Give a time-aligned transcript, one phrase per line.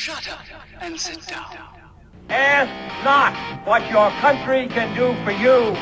[0.00, 0.40] Shut up
[0.80, 1.54] and sit down.
[2.30, 5.76] Ask not what your country can do for you.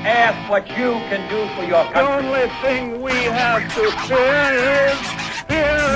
[0.00, 2.26] Ask what you can do for your country.
[2.26, 4.96] The only thing we have to fear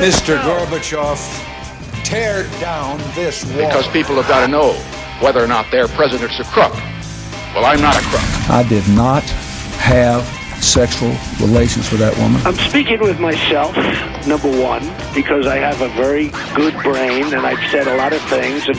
[0.04, 0.38] is fear Mr.
[0.42, 3.66] Gorbachev, tear down this wall.
[3.66, 4.74] Because people have got to know
[5.24, 6.74] whether or not their president's a crook.
[7.54, 8.50] Well, I'm not a crook.
[8.50, 9.22] I did not
[9.80, 12.40] have sexual relations with that woman.
[12.46, 13.76] I'm speaking with myself,
[14.26, 14.82] number one,
[15.14, 18.66] because I have a very good brain and I've said a lot of things.
[18.66, 18.78] And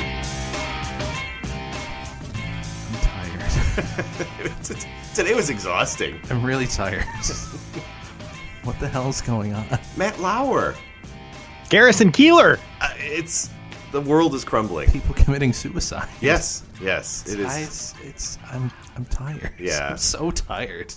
[2.91, 4.51] I'm tired.
[5.15, 6.19] Today was exhausting.
[6.29, 7.03] I'm really tired.
[8.63, 9.65] what the hell's going on?
[9.95, 10.75] Matt Lauer.
[11.69, 12.59] Garrison Keillor.
[12.81, 13.49] Uh, it's
[13.91, 14.91] the world is crumbling.
[14.91, 16.09] People committing suicide.
[16.19, 17.57] Yes, yes, it is.
[17.57, 19.53] It's, it's I'm I'm tired.
[19.57, 19.87] Yeah.
[19.91, 20.93] I'm so tired.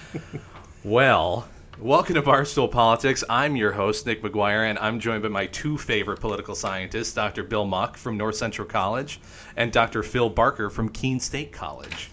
[0.84, 3.24] well, welcome to Barstool Politics.
[3.28, 7.42] I'm your host Nick McGuire, and I'm joined by my two favorite political scientists, Dr.
[7.42, 9.20] Bill Muck from North Central College
[9.56, 10.02] and Dr.
[10.02, 12.10] Phil Barker from Keene State College.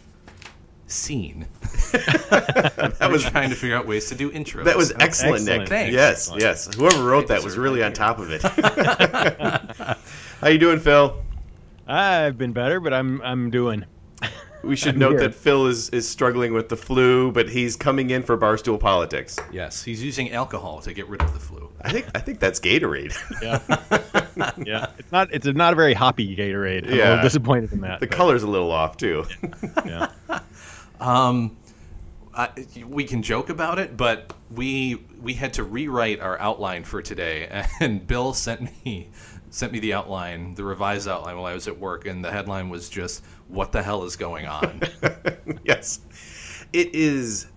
[0.88, 1.45] Scene.
[1.94, 4.64] I was trying to figure out ways to do intros.
[4.64, 5.45] That was excellent, Excellent.
[5.45, 5.69] Nick.
[5.69, 5.93] Thanks.
[5.93, 6.41] Yes, Excellent.
[6.41, 6.75] yes.
[6.75, 8.41] Whoever wrote that was really on top of it.
[10.41, 11.16] How you doing, Phil?
[11.86, 13.86] I've been better, but I'm I'm doing.
[14.63, 15.19] We should I'm note here.
[15.21, 19.38] that Phil is, is struggling with the flu, but he's coming in for Barstool Politics.
[19.52, 21.69] Yes, he's using alcohol to get rid of the flu.
[21.81, 23.15] I think I think that's Gatorade.
[23.41, 24.87] Yeah, yeah.
[24.97, 26.85] It's not it's a not a very hoppy Gatorade.
[26.87, 27.09] I'm a Yeah.
[27.11, 27.99] little disappointed in that.
[28.02, 29.25] the but, color's a little off too.
[29.85, 30.09] Yeah.
[30.99, 31.55] Um,
[32.35, 32.49] I,
[32.85, 37.65] we can joke about it, but we we had to rewrite our outline for today,
[37.80, 39.09] and Bill sent me
[39.50, 42.69] sent me the outline, the revised outline, while I was at work, and the headline
[42.69, 44.81] was just "What the hell is going on?"
[45.64, 46.02] yes.
[46.72, 47.47] It is.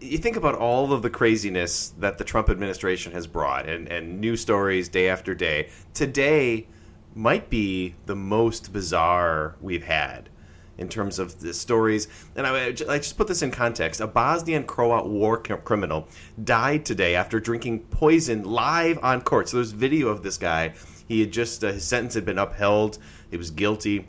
[0.00, 4.20] You think about all of the craziness that the Trump administration has brought and, and
[4.20, 5.68] news stories day after day.
[5.92, 6.66] Today
[7.14, 10.30] might be the most bizarre we've had
[10.78, 12.08] in terms of the stories.
[12.34, 14.00] And I, I just put this in context.
[14.00, 16.08] A Bosnian Croat war cr- criminal
[16.42, 19.50] died today after drinking poison live on court.
[19.50, 20.72] So there's video of this guy.
[21.10, 22.98] He had just, uh, his sentence had been upheld.
[23.32, 24.06] He was guilty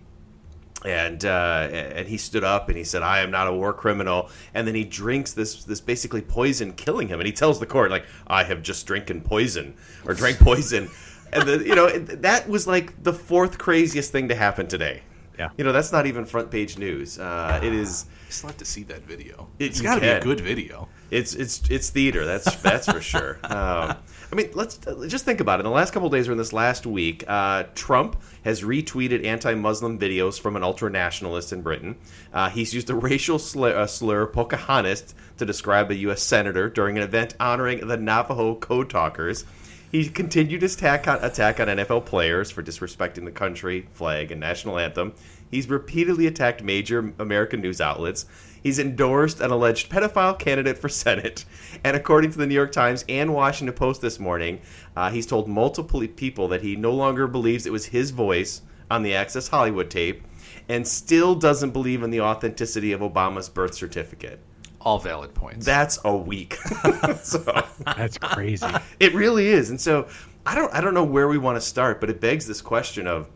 [0.86, 4.30] and uh, and he stood up and he said, "I am not a war criminal."
[4.54, 7.20] And then he drinks this this basically poison, killing him.
[7.20, 9.76] And he tells the court, "Like I have just drinking poison
[10.06, 10.90] or drank poison."
[11.34, 15.02] and the, you know that was like the fourth craziest thing to happen today.
[15.40, 15.50] Yeah.
[15.58, 17.18] you know that's not even front page news.
[17.18, 18.06] Uh, it is.
[18.28, 19.48] I still have to see that video.
[19.60, 20.88] It, has got to be a good video.
[21.10, 22.26] It's it's it's theater.
[22.26, 23.40] That's that's for sure.
[23.52, 23.98] Um,
[24.32, 24.78] I mean, let's
[25.08, 25.62] just think about it.
[25.62, 30.00] In the last couple days, or in this last week, uh, Trump has retweeted anti-Muslim
[30.00, 31.98] videos from an ultra-nationalist in Britain.
[32.32, 36.22] Uh, he's used the racial slur, uh, slur Pocahontas to describe a U.S.
[36.22, 39.44] senator during an event honoring the Navajo code talkers.
[39.92, 44.40] He continued his attack on, attack on NFL players for disrespecting the country, flag, and
[44.40, 45.14] national anthem.
[45.50, 48.26] He's repeatedly attacked major American news outlets.
[48.62, 51.46] He's endorsed an alleged pedophile candidate for Senate.
[51.84, 54.62] And according to the New York Times and Washington Post this morning,
[54.96, 59.04] uh, he's told multiple people that he no longer believes it was his voice on
[59.04, 60.24] the Access Hollywood tape
[60.70, 64.40] and still doesn't believe in the authenticity of Obama's birth certificate.
[64.80, 65.66] All valid points.
[65.66, 66.56] That's a week.
[67.24, 67.40] so
[67.86, 68.68] That's crazy.
[69.00, 69.70] it really is.
[69.70, 70.08] And so
[70.46, 73.06] I don't I don't know where we want to start, but it begs this question
[73.06, 73.30] of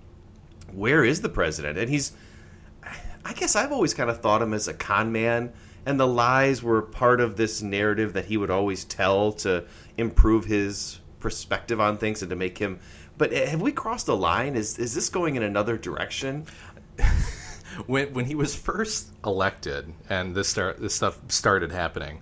[0.72, 1.78] where is the president?
[1.78, 2.14] And he's
[3.26, 5.52] I guess I've always kind of thought him as a con man
[5.86, 9.66] and the lies were part of this narrative that he would always tell to
[9.98, 12.80] improve his perspective on things and to make him
[13.18, 14.56] but eh, have we crossed a line?
[14.56, 16.46] Is is this going in another direction?
[17.88, 22.22] when when he was first elected and this start this stuff started happening,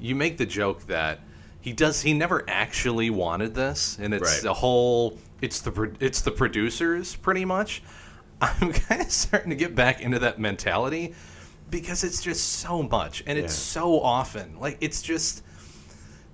[0.00, 1.20] you make the joke that
[1.60, 4.42] he does he never actually wanted this, and it's Right.
[4.42, 7.82] the whole it's the it's the producers pretty much.
[8.42, 11.14] I'm kind of starting to get back into that mentality
[11.70, 15.42] because it's just so much and it's so often like it's just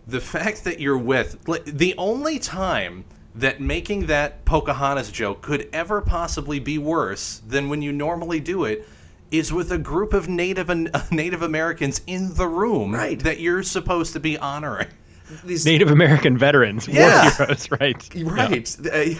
[0.08, 3.04] the fact that you're with like, the only time
[3.36, 8.64] that making that Pocahontas joke could ever possibly be worse than when you normally do
[8.64, 8.88] it
[9.30, 13.20] is with a group of Native and Native Americans in the room Right.
[13.20, 14.88] that you're supposed to be honoring.
[15.44, 17.24] These Native American veterans, Yeah.
[17.24, 18.10] war heroes, right?
[18.16, 18.76] Right.
[18.80, 19.18] Uh,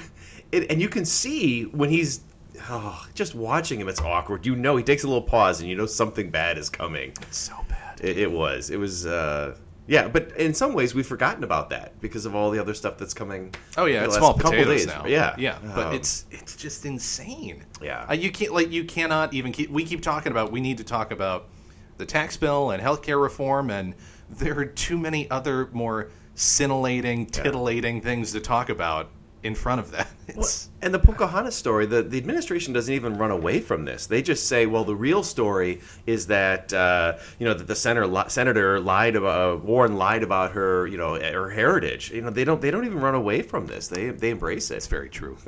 [0.50, 2.20] it, and you can see when he's
[2.68, 4.46] oh, just watching him, it's awkward.
[4.46, 7.12] You know, he takes a little pause and you know something bad is coming.
[7.22, 8.00] It's so bad.
[8.00, 8.70] It, it was.
[8.70, 9.56] It was, uh,
[9.86, 12.98] yeah, but in some ways we've forgotten about that because of all the other stuff
[12.98, 13.54] that's coming.
[13.76, 14.86] Oh yeah, it's small couple potatoes days.
[14.86, 15.06] now.
[15.06, 15.34] Yeah.
[15.38, 17.64] yeah, but Um, it's it's just insane.
[17.82, 18.04] Yeah.
[18.08, 19.70] Uh, you can't like you cannot even keep.
[19.70, 21.48] We keep talking about we need to talk about
[21.96, 23.94] the tax bill and healthcare reform, and
[24.28, 29.10] there are too many other more scintillating, titillating things to talk about
[29.42, 30.08] in front of that.
[30.28, 34.06] It's, And the Pocahontas story, the, the administration doesn't even run away from this.
[34.06, 38.06] They just say, well, the real story is that uh, you know that the senator
[38.06, 42.10] li- senator lied about uh, Warren lied about her you know her heritage.
[42.10, 43.88] You know they don't they don't even run away from this.
[43.88, 44.76] They they embrace it.
[44.76, 45.36] it's very true.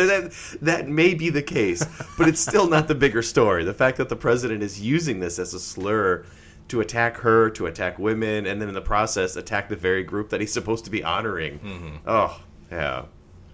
[0.00, 1.84] That, that may be the case,
[2.18, 3.64] but it's still not the bigger story.
[3.64, 6.24] The fact that the president is using this as a slur
[6.68, 10.30] to attack her, to attack women, and then in the process attack the very group
[10.30, 12.00] that he's supposed to be honoring.
[12.06, 12.40] Oh,
[12.70, 13.04] yeah.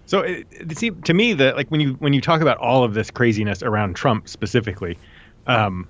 [0.07, 2.83] So it, it seemed to me that like when you when you talk about all
[2.83, 4.97] of this craziness around Trump specifically,
[5.45, 5.87] um,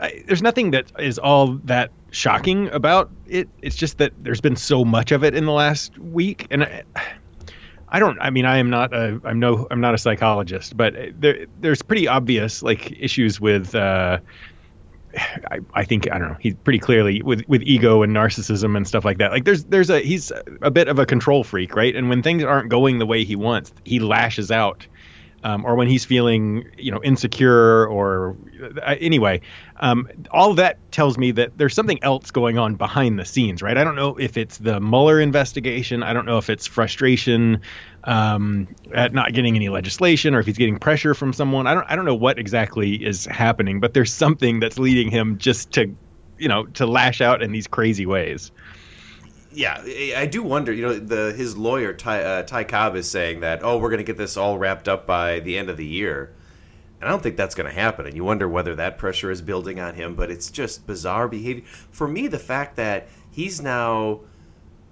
[0.00, 3.48] I, there's nothing that is all that shocking about it.
[3.60, 6.84] It's just that there's been so much of it in the last week, and I,
[7.90, 8.18] I don't.
[8.18, 9.20] I mean, I am not a.
[9.24, 9.68] I'm no.
[9.70, 13.74] I'm not a psychologist, but there there's pretty obvious like issues with.
[13.74, 14.18] Uh,
[15.16, 16.36] I, I think I don't know.
[16.40, 19.32] He's pretty clearly with with ego and narcissism and stuff like that.
[19.32, 20.32] Like there's there's a he's
[20.62, 21.94] a bit of a control freak, right?
[21.94, 24.86] And when things aren't going the way he wants, he lashes out.
[25.42, 29.42] Um, or when he's feeling, you know, insecure, or uh, anyway,
[29.76, 33.76] um, all that tells me that there's something else going on behind the scenes, right?
[33.76, 36.02] I don't know if it's the Mueller investigation.
[36.02, 37.60] I don't know if it's frustration
[38.04, 41.66] um, at not getting any legislation, or if he's getting pressure from someone.
[41.66, 41.86] I don't.
[41.88, 45.94] I don't know what exactly is happening, but there's something that's leading him just to,
[46.38, 48.52] you know, to lash out in these crazy ways.
[49.52, 49.82] Yeah,
[50.16, 50.72] I do wonder.
[50.72, 53.98] You know, the his lawyer Ty, uh, Ty Cobb is saying that oh, we're going
[53.98, 56.34] to get this all wrapped up by the end of the year,
[57.00, 58.04] and I don't think that's going to happen.
[58.04, 60.14] And you wonder whether that pressure is building on him.
[60.14, 61.64] But it's just bizarre behavior.
[61.90, 64.20] For me, the fact that he's now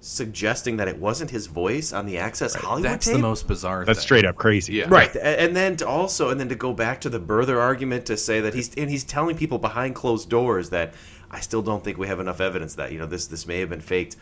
[0.03, 3.15] suggesting that it wasn't his voice on the Access Hollywood That's tape.
[3.15, 3.85] the most bizarre.
[3.85, 4.03] That's thing.
[4.03, 4.73] straight up crazy.
[4.73, 4.87] Yeah.
[4.89, 8.17] Right, and then to also, and then to go back to the birther argument to
[8.17, 10.93] say that he's and he's telling people behind closed doors that
[11.31, 13.69] I still don't think we have enough evidence that you know this this may have
[13.69, 14.17] been faked.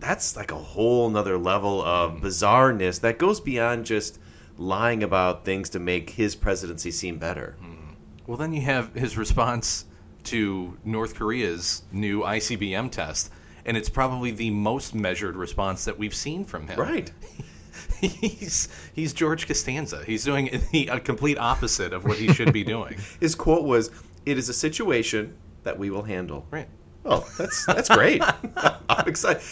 [0.00, 4.18] That's like a whole nother level of bizarreness that goes beyond just
[4.58, 7.54] lying about things to make his presidency seem better.
[7.60, 7.94] Hmm.
[8.26, 9.84] Well, then you have his response
[10.24, 13.30] to North Korea's new ICBM test,
[13.64, 16.78] and it's probably the most measured response that we've seen from him.
[16.78, 17.10] Right.
[18.00, 20.04] he's he's George Costanza.
[20.04, 22.96] He's doing the a complete opposite of what he should be doing.
[23.20, 23.90] His quote was,
[24.26, 26.68] "It is a situation that we will handle." Right.
[27.04, 28.22] Oh, that's that's great.
[28.88, 29.42] I'm excited.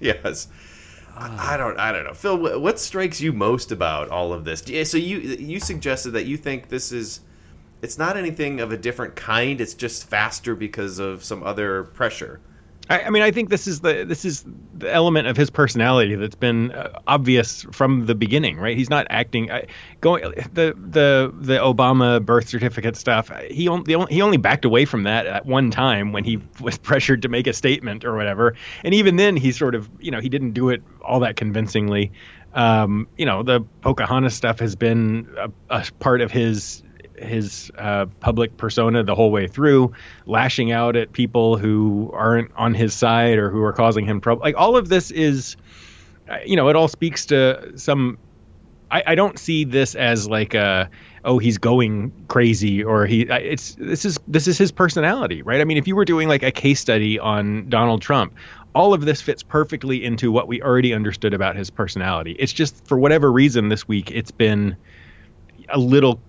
[0.00, 0.48] yes.
[1.20, 1.78] I don't.
[1.80, 2.60] I don't know, Phil.
[2.60, 4.62] What strikes you most about all of this?
[4.68, 7.20] Yeah, So you you suggested that you think this is,
[7.82, 9.60] it's not anything of a different kind.
[9.60, 12.40] It's just faster because of some other pressure.
[12.88, 14.44] I, I mean, I think this is the this is
[14.74, 18.76] the element of his personality that's been uh, obvious from the beginning, right?
[18.76, 19.66] He's not acting I,
[20.00, 23.30] going the the the Obama birth certificate stuff.
[23.50, 27.22] He only, he only backed away from that at one time when he was pressured
[27.22, 28.54] to make a statement or whatever,
[28.84, 32.12] and even then he sort of you know he didn't do it all that convincingly.
[32.54, 36.82] Um, you know, the Pocahontas stuff has been a, a part of his
[37.22, 39.92] his uh, public persona the whole way through,
[40.26, 44.42] lashing out at people who aren't on his side or who are causing him trouble.
[44.42, 45.56] Like all of this is,
[46.44, 48.18] you know, it all speaks to some.
[48.90, 50.90] I, I don't see this as like a
[51.24, 55.64] oh he's going crazy or he it's this is this is his personality right i
[55.64, 58.34] mean if you were doing like a case study on donald trump
[58.74, 62.84] all of this fits perfectly into what we already understood about his personality it's just
[62.86, 64.76] for whatever reason this week it's been
[65.68, 66.20] a little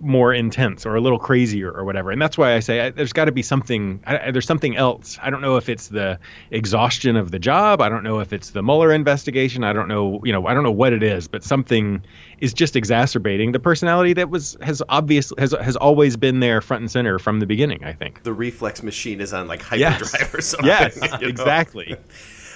[0.00, 2.10] more intense or a little crazier or whatever.
[2.10, 4.00] And that's why I say I, there's got to be something.
[4.06, 5.18] I, there's something else.
[5.22, 6.18] I don't know if it's the
[6.50, 7.80] exhaustion of the job.
[7.80, 9.64] I don't know if it's the Mueller investigation.
[9.64, 10.20] I don't know.
[10.24, 12.02] You know, I don't know what it is, but something
[12.40, 16.80] is just exacerbating the personality that was has obviously has has always been there front
[16.82, 17.84] and center from the beginning.
[17.84, 18.22] I think.
[18.24, 20.10] The reflex machine is on like Yes.
[20.12, 20.66] hyperdrive or something.
[20.66, 21.96] Yes, exactly.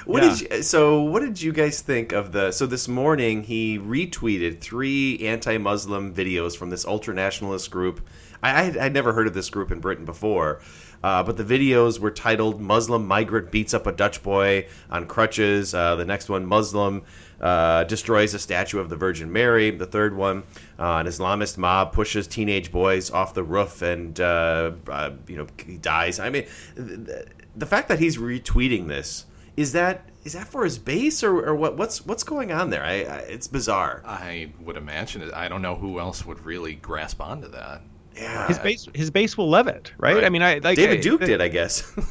[0.08, 0.30] What Yeah.
[0.30, 1.02] did you, so?
[1.02, 2.50] What did you guys think of the?
[2.50, 8.00] So this morning he retweeted three anti-Muslim videos from this ultra-nationalist group.
[8.42, 10.62] I, I had I'd never heard of this group in Britain before,
[11.04, 15.74] uh, but the videos were titled "Muslim migrant beats up a Dutch boy on crutches."
[15.74, 17.02] Uh, the next one, Muslim
[17.42, 19.70] uh, destroys a statue of the Virgin Mary.
[19.72, 20.44] The third one,
[20.78, 25.46] uh, an Islamist mob pushes teenage boys off the roof and uh, uh, you know
[25.66, 26.18] he dies.
[26.18, 26.46] I mean,
[26.76, 29.26] the fact that he's retweeting this
[29.58, 31.76] is that is that for his base or, or what?
[31.76, 32.84] What's what's going on there?
[32.84, 34.02] I, I it's bizarre.
[34.06, 35.32] I would imagine it.
[35.34, 37.82] I don't know who else would really grasp onto that.
[38.14, 40.14] Yeah, His base his base will love it, right?
[40.14, 40.24] Right.
[40.24, 41.92] I mean, I like David Duke the- did, I guess.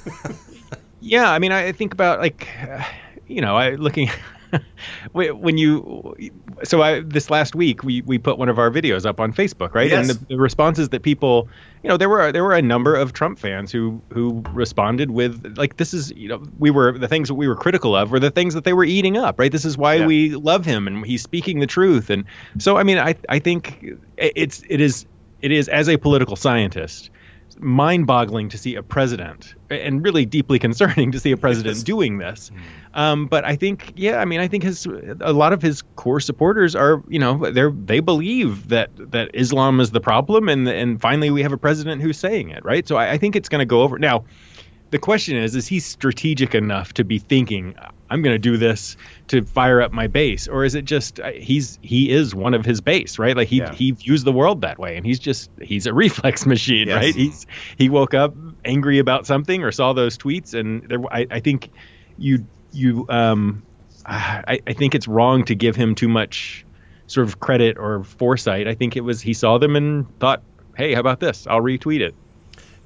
[0.99, 2.83] Yeah, I mean, I think about like, uh,
[3.27, 4.09] you know, I looking
[5.11, 6.15] when you
[6.63, 9.73] so I this last week we we put one of our videos up on Facebook,
[9.73, 9.89] right?
[9.89, 10.09] Yes.
[10.09, 11.49] And the, the responses that people,
[11.83, 15.55] you know, there were there were a number of Trump fans who who responded with
[15.57, 18.19] like this is you know we were the things that we were critical of were
[18.19, 19.51] the things that they were eating up, right?
[19.51, 20.05] This is why Yeah.
[20.07, 22.23] we love him and he's speaking the truth, and
[22.57, 23.85] so I mean I I think
[24.17, 25.05] it's it is
[25.41, 27.09] it is as a political scientist
[27.59, 32.51] mind-boggling to see a president and really deeply concerning to see a president doing this.
[32.93, 34.87] Um, but i think yeah i mean i think his
[35.21, 39.79] a lot of his core supporters are you know they're they believe that that islam
[39.79, 42.87] is the problem and and finally we have a president who's saying it right?
[42.87, 43.99] So i, I think it's going to go over.
[43.99, 44.23] Now
[44.91, 47.75] the question is is he strategic enough to be thinking
[48.09, 48.95] i'm going to do this
[49.27, 52.65] to fire up my base or is it just uh, he's he is one of
[52.65, 53.35] his base right?
[53.35, 53.73] Like he Yeah.
[53.73, 56.95] he views the world that way and he's just he's a reflex machine Yes.
[56.95, 57.15] right?
[57.15, 57.45] He's
[57.77, 61.69] he woke up angry about something or saw those tweets and there i, I think
[62.17, 63.63] you you um
[64.05, 66.65] I, I think it's wrong to give him too much
[67.07, 68.67] sort of credit or foresight.
[68.67, 70.43] I think it was he saw them and thought
[70.77, 71.45] hey how about this?
[71.47, 72.15] I'll retweet it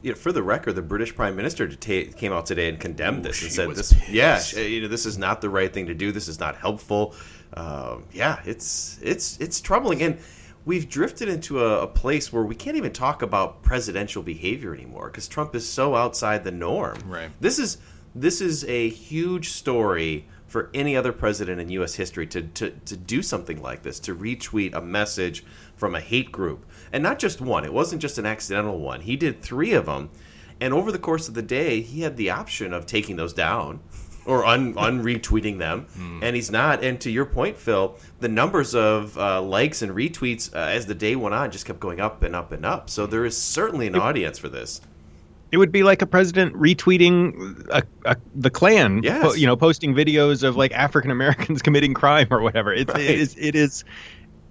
[0.02, 3.24] you know, for the record, the British Prime Minister ta came out today and condemned
[3.24, 4.52] this and said, "This, yeah, pissed.
[4.52, 6.12] sh- you know, this is not the right thing to do.
[6.12, 7.16] This is not helpful."
[7.54, 10.18] Um, yeah, it's it's it's troubling, and
[10.66, 15.08] we've drifted into a, a place where we can't even talk about presidential behavior anymore
[15.08, 16.98] because Trump is so outside the norm.
[17.06, 17.30] Right.
[17.40, 17.78] This is
[18.16, 21.96] this is a huge story for any other president in U.S.
[21.96, 25.46] history to, to, to do something like this, to retweet a message
[25.78, 26.66] from a hate group.
[26.94, 29.02] And not just one, it wasn't just an accidental one.
[29.02, 30.10] He did three of them.
[30.60, 33.80] And over the course of the day, he had the option of taking those down
[34.26, 34.46] or
[34.96, 35.88] un-retweeting them.
[36.22, 36.84] And he's not.
[36.84, 40.94] And to your point, Phil, the numbers of uh, likes and retweets uh, as the
[40.96, 42.90] day went on just kept going up and up and up.
[42.90, 44.82] So there is certainly an audience for this.
[45.52, 49.22] It would be like a president retweeting a, a, the Klan, Yes.
[49.22, 52.72] po- you know, posting videos of like African Americans committing crime or whatever.
[52.74, 53.02] It's, Right.
[53.02, 53.84] it is, it is,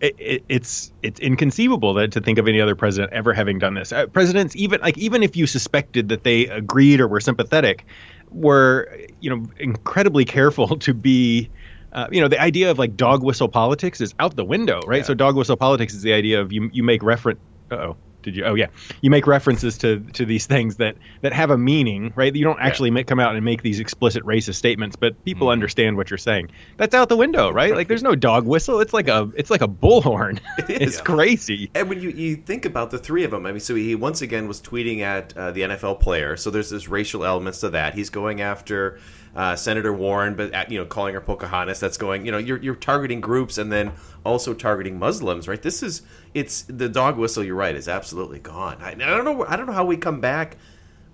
[0.01, 3.75] it, it, it's, it's inconceivable that to think of any other president ever having done
[3.75, 3.93] this.
[3.93, 7.85] Uh, presidents, even like even if you suspected that they agreed or were sympathetic,
[8.31, 8.91] were
[9.21, 11.51] you know incredibly careful to be.
[11.93, 14.99] Uh, you know the idea of like dog whistle politics is out the window, right?
[14.99, 15.03] Yeah.
[15.03, 17.41] So dog whistle politics is the idea of you you make reference.
[17.73, 18.45] Oh, did you?
[18.45, 18.67] Oh yeah,
[19.01, 22.35] you make references to to these things that that have a meaning, right?
[22.35, 25.53] You don't actually make, come out and make these explicit racist statements, but people Mm-hmm.
[25.53, 26.49] understand what you're saying.
[26.77, 27.75] That's out the window, right?
[27.75, 28.81] Like there's no dog whistle.
[28.81, 30.41] It's like a it's like a bullhorn.
[30.69, 31.01] it's is.
[31.01, 31.71] crazy.
[31.75, 34.23] And when you, you think about the three of them, I mean, so he once
[34.23, 36.37] again was tweeting at uh, the NFL player.
[36.37, 37.95] So there's this racial elements to that.
[37.95, 38.99] He's going after
[39.35, 41.81] uh, Senator Warren, but at, you know, calling her Pocahontas.
[41.81, 42.27] That's going.
[42.27, 43.93] You know, you're you're targeting groups and then
[44.25, 45.61] also targeting Muslims, right?
[45.61, 46.03] This is
[46.35, 47.45] it's the dog whistle.
[47.45, 47.75] You're right.
[47.75, 48.79] Is absolutely gone.
[48.81, 49.45] I, I don't know.
[49.47, 50.57] I don't know how we come back,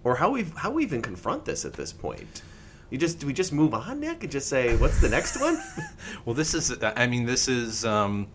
[0.05, 2.43] or how we how we even confront this at this point.
[2.91, 5.63] You just do we just move on, Nick, and just say what's the next one?
[6.25, 6.77] Well, this is.
[6.83, 8.29] I mean, this is um,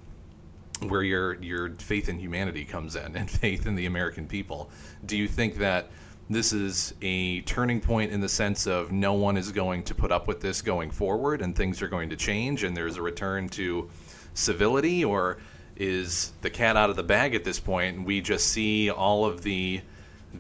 [0.88, 4.70] where your your faith in humanity comes in, and faith in the American people.
[5.06, 5.90] Do you think that
[6.34, 10.12] this is a turning point in the sense of no one is going to put
[10.12, 13.50] up with this going forward, and things are going to change, and there's a return
[13.50, 13.90] to
[14.34, 15.38] civility, or
[15.76, 19.26] is the cat out of the bag at this point, and we just see all
[19.26, 19.82] of the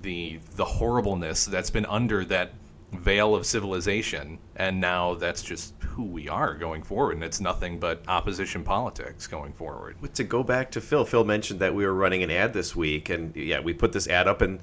[0.01, 2.53] the the horribleness that's been under that
[2.93, 7.79] veil of civilization and now that's just who we are going forward and it's nothing
[7.79, 9.95] but opposition politics going forward.
[10.01, 12.75] But to go back to Phil, Phil mentioned that we were running an ad this
[12.75, 14.61] week, and yeah, we put this ad up, and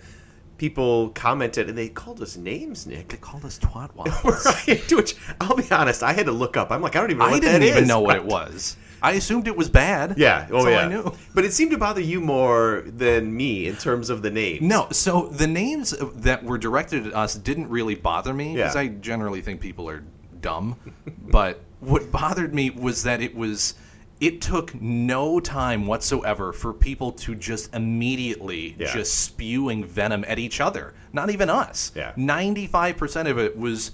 [0.59, 3.09] people commented, and they called us names, Nick.
[3.09, 3.91] they called us twat
[4.69, 6.71] Right, Which I'll be honest, I had to look up.
[6.71, 7.89] I'm like, I don't even know i what didn't even is.
[7.89, 10.79] know what it was i assumed it was bad Yeah, oh yeah.
[10.81, 14.31] i knew But it seemed to bother you more than me in terms of the
[14.31, 14.61] names.
[14.63, 18.81] no so the names that were directed at us didn't really bother me because Yeah.
[18.81, 20.03] i generally think people are
[20.41, 20.75] dumb
[21.29, 23.75] but what bothered me was that it was
[24.21, 28.93] it took no time whatsoever for people to just immediately Yeah.
[28.93, 32.13] just spewing venom at each other not even us Yeah.
[32.17, 33.93] 95% of it was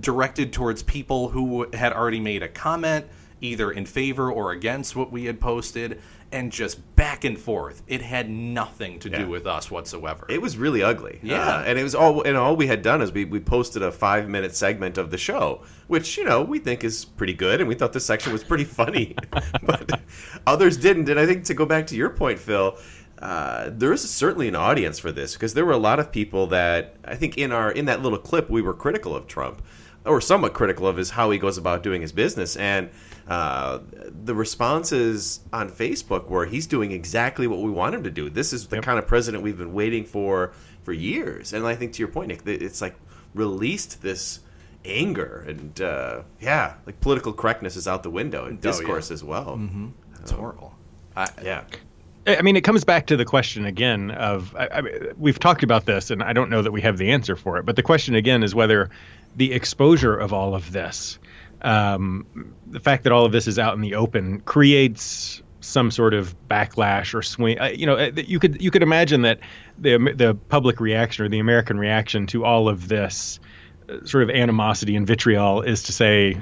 [0.00, 3.06] directed towards people who had already made a comment
[3.40, 6.00] either in favor or against what we had posted
[6.32, 9.18] and just back and forth it had nothing to Yeah.
[9.18, 11.20] do with us whatsoever It was really ugly.
[11.22, 11.40] Yeah.
[11.58, 13.92] Uh, and it was all and all we had done is we, we posted a
[13.92, 17.68] five minute segment of the show, which, you know, we think is pretty good, and
[17.68, 19.14] we thought this section was pretty funny.
[19.62, 20.00] but
[20.46, 21.08] others didn't.
[21.08, 22.76] And I think to go back to your point, Phil,
[23.20, 26.48] uh, there is certainly an audience for this because there were a lot of people
[26.48, 29.62] that I think in our in that little clip we were critical of Trump
[30.06, 32.88] or somewhat critical of his how he goes about doing his business and
[33.28, 33.80] uh,
[34.24, 38.30] the responses on Facebook were he's doing exactly what we want him to do.
[38.30, 40.52] This is the kind of president we've been waiting for
[40.84, 41.52] for years.
[41.52, 42.94] And I think to your point, Nick, it's like
[43.34, 44.40] released this
[44.84, 48.70] anger and uh, yeah, like political correctness is out the window and Oh, yeah.
[48.72, 49.60] discourse as well.
[50.20, 50.74] It's horrible.
[51.16, 51.64] I, Yeah.
[52.26, 54.82] I mean, it comes back to the question again of I, I
[55.16, 57.64] we've talked about this, and I don't know that we have the answer for it.
[57.64, 58.90] But the question again is whether
[59.36, 61.18] the exposure of all of this,
[61.62, 62.26] um,
[62.66, 66.34] the fact that all of this is out in the open, creates some sort of
[66.48, 67.60] backlash or swing.
[67.60, 69.38] Uh, you know, you could you could imagine that
[69.78, 73.38] the the public reaction or the American reaction to all of this
[73.88, 76.40] uh, sort of animosity and vitriol is to say,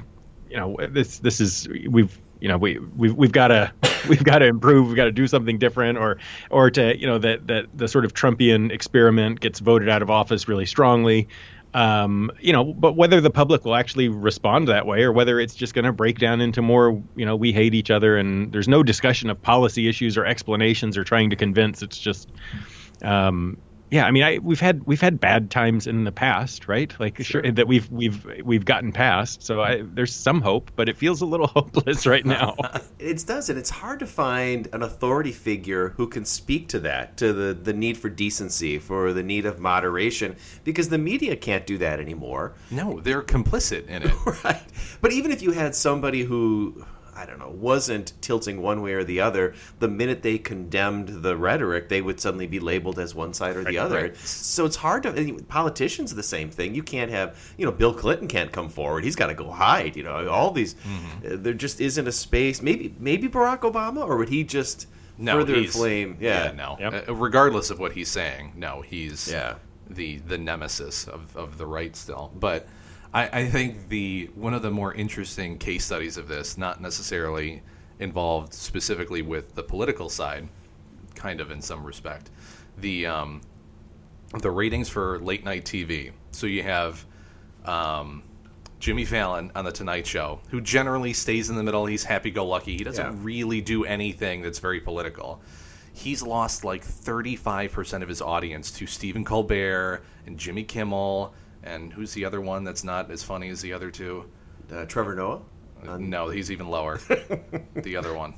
[0.49, 3.71] you know, this this is we've you know we we've we've got to
[4.09, 6.17] we've got to improve we've got to do something different or
[6.49, 10.09] or to you know that that the sort of Trumpian experiment gets voted out of
[10.09, 11.27] office really strongly.
[11.73, 15.55] Um, you know but whether the public will actually respond that way or whether it's
[15.55, 18.69] just going to break down into more you know we hate each other and there's
[18.69, 22.31] no discussion of policy issues or explanations or trying to convince it's just
[23.01, 23.57] um,
[23.91, 26.93] yeah, I mean, I, we've had we've had bad times in the past, right?
[26.99, 29.43] Like sure, that we've we've we've gotten past.
[29.43, 32.55] So I, there's some hope, but it feels a little hopeless right now.
[32.97, 37.17] It does, and it's hard to find an authority figure who can speak to that,
[37.17, 41.67] to the, the need for decency, for the need of moderation, because the media can't
[41.67, 42.53] do that anymore.
[42.71, 44.11] no, they're complicit in it.
[44.43, 44.63] Right.
[45.01, 49.03] But even if you had somebody who, I don't know, wasn't tilting one way or
[49.05, 53.33] the other, the minute they condemned the rhetoric, they would suddenly be labeled as one
[53.33, 54.01] side or the other.
[54.01, 54.17] right.
[54.17, 55.43] So it's hard to.
[55.47, 56.75] Politicians are the same thing.
[56.75, 59.03] You can't have, you know, Bill Clinton can't come forward.
[59.03, 59.95] He's got to go hide.
[59.95, 60.73] You know, all these.
[60.75, 61.33] Mm-hmm.
[61.33, 62.61] uh, there just isn't a space.
[62.61, 66.17] Maybe maybe Barack Obama, or would he just No, further he's- inflame?
[66.19, 66.51] Yeah.
[66.51, 66.75] no.
[66.79, 67.07] Yep.
[67.09, 69.55] Uh, regardless of what he's saying, no, he's Yeah.
[69.89, 72.31] the the nemesis of, of the right still.
[72.35, 72.67] But
[73.15, 77.63] I, I think the one of the more interesting case studies of this, not necessarily
[77.99, 80.47] involved specifically with the political side,
[81.15, 82.29] kind of in some respect,
[82.77, 83.41] the um,
[84.41, 86.11] the ratings for late night TV.
[86.31, 87.05] So you have
[87.63, 88.21] um,
[88.79, 91.85] Jimmy Fallon on the Tonight Show, who generally stays in the middle.
[91.85, 92.75] He's happy go lucky.
[92.77, 93.19] He doesn't Yeah.
[93.23, 95.41] really do anything that's very political.
[95.93, 101.33] He's lost like 35% of his audience to Stephen Colbert and Jimmy Kimmel.
[101.65, 104.25] And who's the other one that's not as funny as the other two?
[104.71, 105.41] Uh, Trevor Noah.
[105.99, 106.97] no, he's even lower.
[107.75, 108.35] the other one.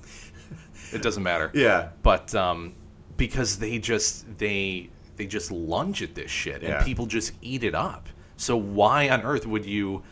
[0.93, 1.51] It doesn't matter.
[1.53, 1.89] Yeah.
[2.03, 2.73] But um,
[3.17, 6.77] because they just they they just lunge at this shit Yeah.
[6.77, 8.07] and people just eat it up.
[8.37, 10.03] So why on earth would you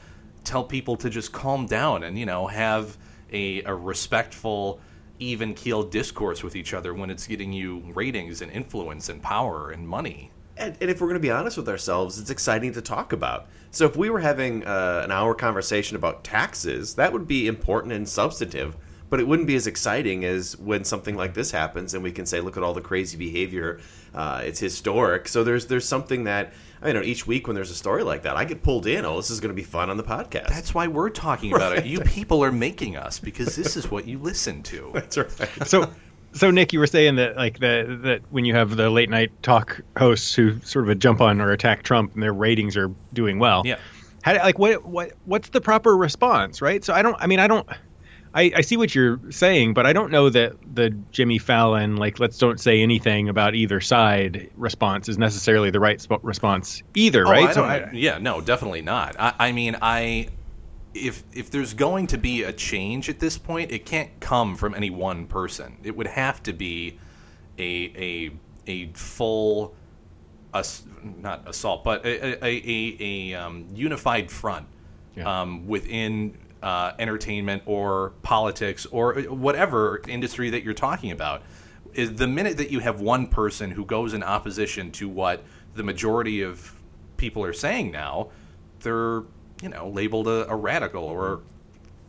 [0.44, 2.98] tell people to just calm down and you know have
[3.32, 4.80] a, a respectful
[5.20, 9.72] even keeled discourse with each other when it's getting you ratings and influence and power
[9.72, 12.82] and money And, and if we're going to be honest with ourselves, it's exciting to
[12.82, 13.48] talk about.
[13.72, 17.94] So if we were having uh, an hour conversation about taxes, that would be important
[17.94, 18.78] and substantive.
[19.08, 22.26] But it wouldn't be as exciting as when something like this happens, and we can
[22.26, 23.80] say, "Look at all the crazy behavior.
[24.16, 27.76] Uh, it's historic." So there's there's something that I know each week when there's a
[27.76, 29.06] story like that, I get pulled in.
[29.06, 30.48] Oh, this is going to be fun on the podcast.
[30.48, 34.08] that's why we're talking about it you people are making us because this is what
[34.08, 35.68] you listen to That's right.
[35.68, 35.90] so
[36.36, 39.32] so Nick, you were saying that like the that when you have the late night
[39.42, 43.40] talk hosts who sort of jump on or attack Trump and their ratings are doing
[43.40, 43.64] well.
[43.66, 43.78] Yeah.
[44.22, 46.84] How, like what what what's the proper response, right?
[46.84, 47.16] So I don't.
[47.20, 47.68] I mean, I don't.
[48.34, 52.20] I, I see what you're saying, but I don't know that the Jimmy Fallon like
[52.20, 57.26] let's don't say anything about either side response is necessarily the right sp- response either,
[57.26, 57.48] Oh, right?
[57.50, 59.16] I So don't- yeah, no, definitely not.
[59.18, 60.28] I, I mean, I
[60.96, 64.74] if if there's going to be a change at this point, it can't come from
[64.74, 65.78] any one person.
[65.84, 66.98] It would have to be
[67.60, 68.32] a a
[68.68, 69.76] a full
[70.54, 74.68] ass, not assault, but a a, a, a um, unified front
[75.16, 75.42] Yeah.
[75.42, 81.44] um, within uh, entertainment or politics or whatever industry that you're talking about.
[81.94, 85.44] Is the minute that you have one person who goes in opposition to what
[85.76, 86.74] the majority of
[87.16, 88.30] people are saying now,
[88.82, 89.24] they're
[89.62, 91.42] you know labeled a, a radical or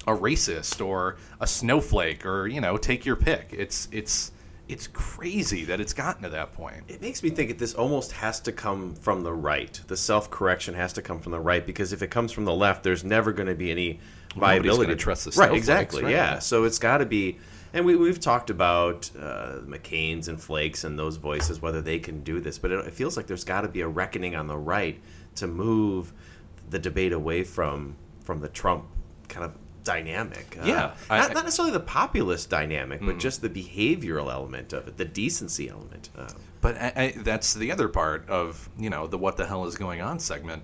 [0.07, 3.49] a racist or a snowflake or you know take your pick.
[3.53, 4.33] It's it's
[4.69, 6.83] it's crazy that it's gotten to that point.
[6.89, 9.81] It makes me think that this almost has to come from the right.
[9.87, 12.55] The self correction has to come from the right because if it comes from the
[12.55, 14.01] left, there's never going to be any
[14.35, 14.87] viability.
[14.87, 16.03] gonna trust the right, exactly.
[16.03, 16.13] right.
[16.13, 17.39] Yeah, so it's got to be.
[17.73, 22.23] And we, we've talked about uh, McCain's and Flakes and those voices, whether they can
[22.23, 24.57] do this, but it, it feels like there's got to be a reckoning on the
[24.57, 24.99] right
[25.37, 26.13] to move
[26.71, 28.85] the debate away from from the Trump
[29.29, 29.53] kind of
[29.85, 30.57] dynamic.
[30.61, 34.89] Uh, Yeah, I- not, not necessarily the populist dynamic, but just the behavioral element of
[34.89, 36.11] it, the decency element.
[36.17, 36.29] Uh,
[36.61, 39.77] But I, I, that's the other part of you know the what the hell is
[39.77, 40.63] going on segment.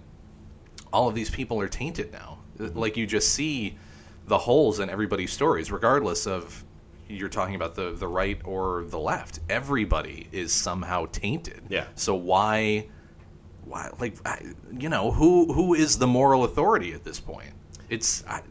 [0.92, 2.38] All of these people are tainted now.
[2.58, 3.78] Like you just see
[4.26, 6.64] the holes in everybody's stories, regardless of
[7.08, 9.40] you're talking about the the right or the left.
[9.48, 11.62] Everybody is somehow tainted.
[11.68, 11.86] Yeah.
[11.94, 12.88] So why
[13.72, 14.40] why, like, I,
[14.78, 17.52] you know, who who is the moral authority at this point?
[17.88, 18.42] It's I,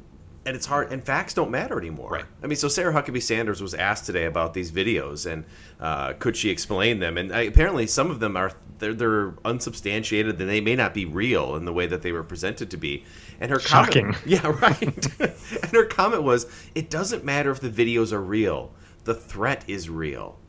[0.46, 2.26] and it's hard and facts don't matter anymore Right.
[2.44, 5.46] i mean so sarah huckabee sanders was asked today about these videos and
[5.80, 10.42] uh, could she explain them and I, apparently some of them are they're, they're unsubstantiated
[10.42, 13.04] and they may not be real in the way that they were presented to be
[13.40, 14.14] and her Shocking.
[14.14, 18.74] comment yeah right and her comment was it doesn't matter if the videos are real
[19.04, 20.40] the threat is real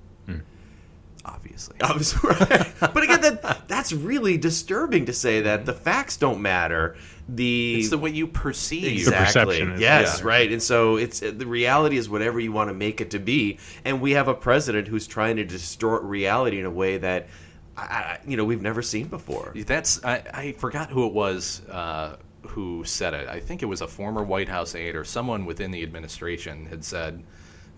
[1.24, 1.76] obviously.
[1.80, 2.72] Obviously, right.
[2.80, 6.96] but again, that that's really disturbing to say that the facts don't matter.
[7.28, 8.92] The It's the way you perceive.
[8.92, 9.24] Exactly.
[9.58, 10.26] perception is- yes, yeah.
[10.26, 10.50] right.
[10.52, 13.58] And so it's the reality is whatever you want to make it to be.
[13.84, 17.28] And we have a president who's trying to distort reality in a way that,
[17.76, 19.52] I, I- you know, we've never seen before.
[19.54, 22.16] That's I, I forgot who it was uh,
[22.48, 23.28] who said it.
[23.28, 26.84] I think it was a former White House aide or someone within the administration had
[26.84, 27.22] said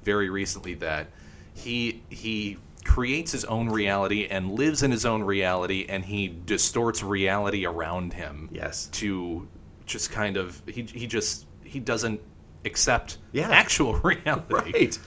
[0.03, 1.09] very recently that
[1.55, 7.03] he he creates his own reality and lives in his own reality and he distorts
[7.03, 8.49] reality around him.
[8.53, 8.87] Yes.
[8.93, 9.49] To
[9.87, 12.21] just kind of he he just he doesn't
[12.65, 13.49] accept Yeah.
[13.51, 14.55] actual reality.
[14.55, 14.99] Right.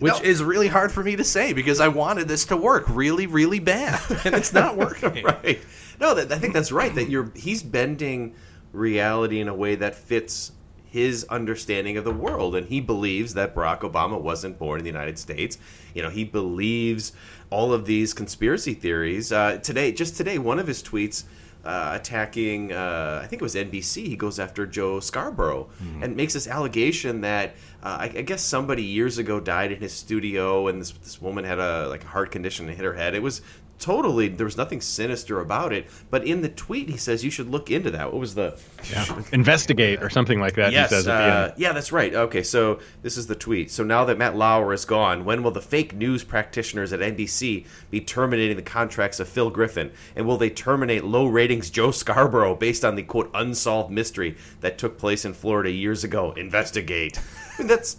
[0.00, 0.18] Which No.
[0.20, 3.58] is really hard for me to say because I wanted this to work really, really
[3.58, 5.22] bad, and it's not working.
[5.24, 5.60] right.
[6.00, 6.94] No, that, I think that's right.
[6.94, 8.34] That you're he's bending
[8.72, 10.52] reality in a way that fits
[10.90, 14.90] his understanding of the world, and he believes that Barack Obama wasn't born in the
[14.90, 15.56] United States.
[15.94, 17.12] You know, he believes
[17.48, 19.30] all of these conspiracy theories.
[19.32, 21.24] Uh, today, just today, one of his tweets.
[21.62, 24.06] Uh, attacking, uh, I think it was NBC.
[24.06, 25.68] He goes after Joe Scarborough
[26.00, 27.50] and makes this allegation that
[27.82, 31.44] uh, I, I guess somebody years ago died in his studio, and this this woman
[31.44, 33.14] had a like a heart condition and hit her head.
[33.14, 33.42] It was
[33.80, 35.86] totally there was nothing sinister about it.
[36.10, 38.12] But in the tweet, he says you should look into that.
[38.12, 38.58] What was the
[38.90, 39.22] Yeah.
[39.32, 40.72] Investigate or something like that.
[40.72, 42.14] yes, he says uh, yeah, that's right.
[42.14, 43.70] Okay, so this is the tweet.
[43.70, 47.66] So now that Matt Lauer is gone, when will the fake news practitioners at NBC
[47.90, 49.90] be terminating the contracts of Phil Griffin?
[50.14, 54.78] And will they terminate low ratings Joe Scarborough based on the quote unsolved mystery that
[54.78, 56.32] took place in Florida years ago?
[56.32, 57.18] Investigate.
[57.58, 57.96] I mean, that's.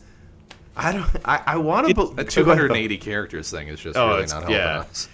[0.75, 1.05] I don't.
[1.25, 2.13] I, I want to.
[2.15, 4.79] The 280 characters thing is just Oh, really not helping yeah.
[4.79, 5.09] us.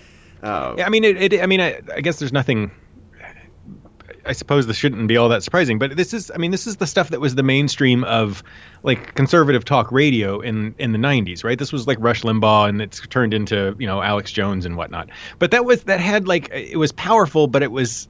[0.78, 2.72] Yeah, I mean, it, it, I mean, I, I guess there's nothing.
[4.26, 6.76] I suppose this shouldn't be all that surprising, but this is, I mean, this is
[6.76, 8.44] the stuff that was the mainstream of
[8.84, 11.58] like conservative talk radio in in the '90s, right?
[11.58, 15.10] This was like Rush Limbaugh, and it's turned into you know Alex Jones and whatnot.
[15.40, 18.10] But that was that had like it was powerful, but it was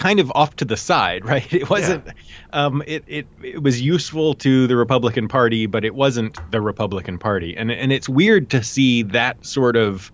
[0.00, 1.52] kind of off to the side, right?
[1.52, 2.08] It wasn't.
[2.52, 7.18] Um, it it it was useful to the Republican Party, but it wasn't the Republican
[7.18, 10.10] Party, and and it's weird to see that sort of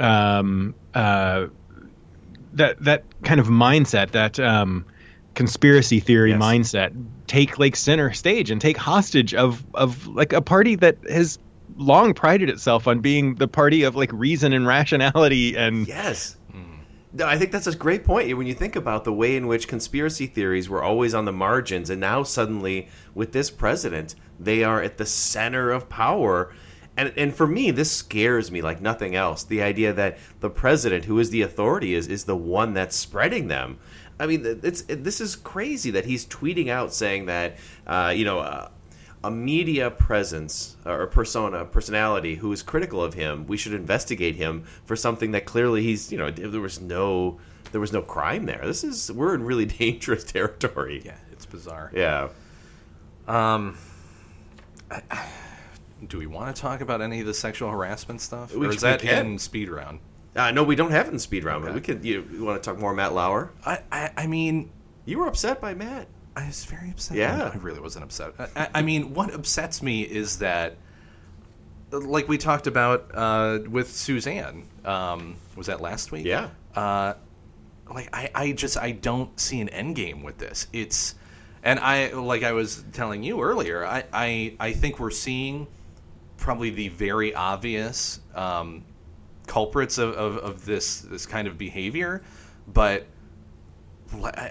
[0.00, 1.46] um, uh,
[2.54, 4.84] that that kind of mindset, that um,
[5.34, 6.40] conspiracy theory Yes.
[6.40, 11.38] mindset, take like center stage and take hostage of of like a party that has
[11.76, 16.36] long prided itself on being the party of like reason and rationality and Yes.
[17.10, 19.66] No, I think that's a great point when you think about the way in which
[19.66, 24.82] conspiracy theories were always on the margins, and now suddenly with this president, they are
[24.82, 26.52] at the center of power.
[26.98, 29.44] And, and for me, this scares me like nothing else.
[29.44, 33.46] The idea that the president, who is the authority, is is the one that's spreading
[33.48, 33.78] them.
[34.18, 37.56] I mean, it's it, this is crazy that he's tweeting out saying that
[37.86, 38.68] uh, you know uh,
[39.22, 44.64] a media presence or persona personality who is critical of him we should investigate him
[44.84, 47.38] for something that clearly he's you know there was no
[47.72, 51.90] there was no crime there this is we're in really dangerous territory Yeah, it's bizarre.
[51.92, 52.28] yeah
[56.06, 58.80] Do we want to talk about any of the sexual harassment stuff, We or is
[58.82, 59.26] that can.
[59.26, 60.00] in speed round?
[60.36, 62.62] uh, no we don't have it in speed round but we could you, you want
[62.62, 64.70] to talk more matt lauer I, I, I mean,
[65.04, 66.06] you were upset by matt
[66.36, 67.16] I was very upset.
[67.16, 67.50] Yeah.
[67.52, 68.34] I really wasn't upset.
[68.38, 70.76] I, I- I mean, what upsets me is that,
[71.90, 76.24] like we talked about uh, with Suzanne, um, was that last week?
[76.26, 77.14] yeah uh,
[77.92, 80.68] like I, I just I don't see an end game with this.
[80.72, 81.14] It's
[81.64, 85.66] and I like I was telling you earlier, I I, I think we're seeing
[86.38, 88.84] probably the very obvious um,
[89.46, 92.22] culprits of, of, of this this kind of behavior,
[92.66, 93.06] but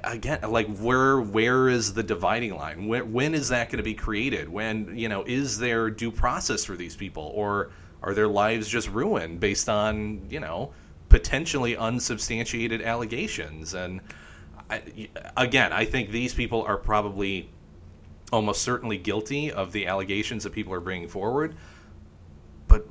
[0.03, 2.87] again like where where is the dividing line?
[2.87, 4.47] When, when is that going to be created?
[4.47, 7.71] When you know is there due process for these people or
[8.03, 10.73] are their lives just ruined based on you know
[11.09, 13.73] potentially unsubstantiated allegations?
[13.73, 14.01] And
[14.69, 17.49] I, again i think these people are probably
[18.33, 21.55] almost certainly guilty of the allegations that people are bringing forward
[22.67, 22.81] but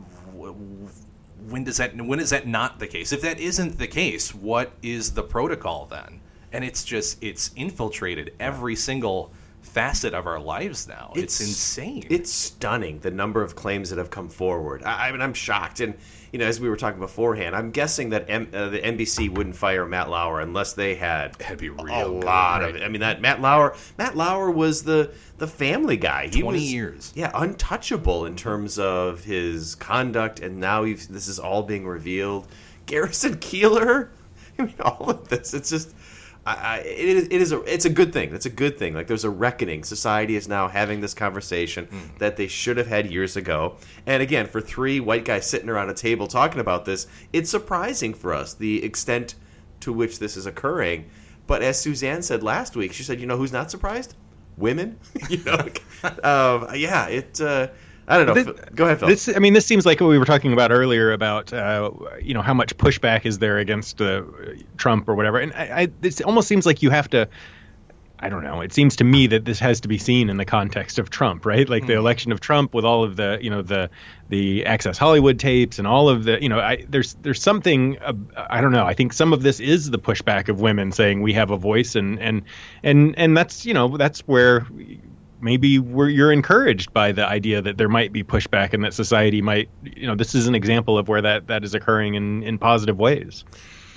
[1.48, 4.72] when does that when is that not the case if that isn't the case what
[4.82, 6.20] is the protocol then
[6.52, 9.32] and it's just it's infiltrated every single
[9.66, 11.12] facet of our lives now.
[11.14, 12.06] It's, insane.
[12.08, 14.82] It's stunning the number of claims that have come forward.
[14.84, 15.80] I, I mean, I'm shocked.
[15.80, 15.94] And
[16.32, 19.56] you know, as we were talking beforehand, I'm guessing that M, uh, the NBC wouldn't
[19.56, 22.76] fire Matt Lauer unless they had That'd be a good, lot right.
[22.76, 22.82] of.
[22.82, 26.28] I mean, that Matt Lauer, Matt Lauer was the the Family Guy.
[26.32, 27.12] He 20 was, years.
[27.14, 32.48] yeah, untouchable in terms of his conduct, and now this is all being revealed.
[32.86, 34.08] Garrison Keillor,
[34.58, 35.54] I mean, all of this.
[35.54, 35.94] It's just.
[36.46, 38.32] I, I, it, is, it is a it's a good thing.
[38.32, 38.94] It's a good thing.
[38.94, 39.82] Like there's a reckoning.
[39.82, 43.76] Society is now having this conversation that they should have had years ago.
[44.06, 48.14] And again, for three white guys sitting around a table talking about this, it's surprising
[48.14, 49.34] for us the extent
[49.80, 51.10] to which this is occurring.
[51.48, 54.14] But as Suzanne said last week, she said, "You know who's not surprised?
[54.56, 55.68] Women." you know,
[56.22, 57.08] um, yeah.
[57.08, 57.40] It.
[57.40, 57.68] Uh,
[58.08, 58.34] I don't know.
[58.34, 59.08] This- Go ahead, Phil.
[59.08, 61.90] This, I mean, this seems like what we were talking about earlier about, uh,
[62.22, 64.22] you know, how much pushback is there against uh,
[64.76, 65.38] Trump or whatever.
[65.38, 67.28] And I, I, this almost seems like you have to.
[68.18, 68.62] I don't know.
[68.62, 71.44] It seems to me that this has to be seen in the context of Trump,
[71.44, 71.68] right?
[71.68, 73.90] Like the election of Trump with all of the, you know, the
[74.30, 77.98] the Access Hollywood tapes and all of the, you know, I, there's there's something.
[77.98, 78.14] Uh,
[78.48, 78.86] I don't know.
[78.86, 81.94] I think some of this is the pushback of women saying we have a voice,
[81.94, 82.42] and and
[82.82, 84.66] and and that's you know that's where
[85.40, 89.42] maybe we're, you're encouraged by the idea that there might be pushback and that society
[89.42, 92.58] might you know this is an example of where that that is occurring in in
[92.58, 93.44] positive ways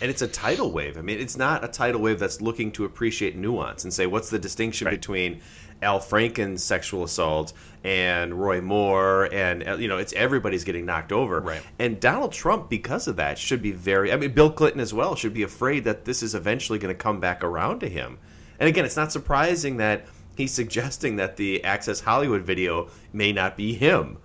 [0.01, 0.97] and it's a tidal wave.
[0.97, 4.29] I mean, it's not a tidal wave that's looking to appreciate nuance and say what's
[4.29, 4.95] the distinction Right.
[4.95, 5.41] between
[5.81, 11.11] Al Franken's sexual assault and Roy Moore, and uh, you know, it's everybody's getting knocked
[11.11, 11.39] over.
[11.41, 11.61] Right.
[11.79, 14.11] And Donald Trump, because of that, should be very.
[14.11, 16.97] I mean, Bill Clinton as well should be afraid that this is eventually going to
[16.97, 18.19] come back around to him.
[18.59, 20.05] And again, it's not surprising that
[20.39, 24.17] he's suggesting that the Access Hollywood video may not be him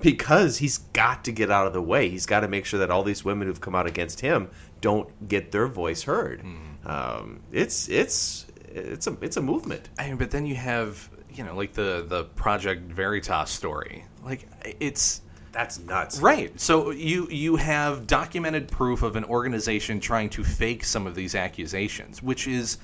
[0.00, 2.10] because he's got to get out of the way.
[2.10, 4.50] He's got to make sure that all these women who've come out against him
[4.82, 6.44] don't get their voice heard.
[6.84, 9.88] Um, it's it's it's a it's a movement.
[9.98, 14.04] I mean, but then you have you know like the the Project Veritas story.
[14.22, 14.46] Like
[14.78, 16.20] it's That's nuts.
[16.20, 16.58] right.
[16.60, 21.34] So you you have documented proof of an organization trying to fake some of these
[21.34, 22.76] accusations, which is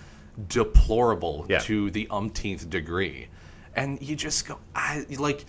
[0.46, 1.58] deplorable Yeah.
[1.60, 3.28] to the umpteenth degree.
[3.74, 5.44] And you just go, I like.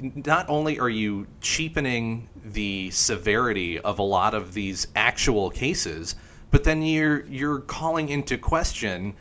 [0.00, 6.14] Not only are you cheapening the severity of a lot of these actual cases,
[6.52, 9.14] but then you're you're calling into question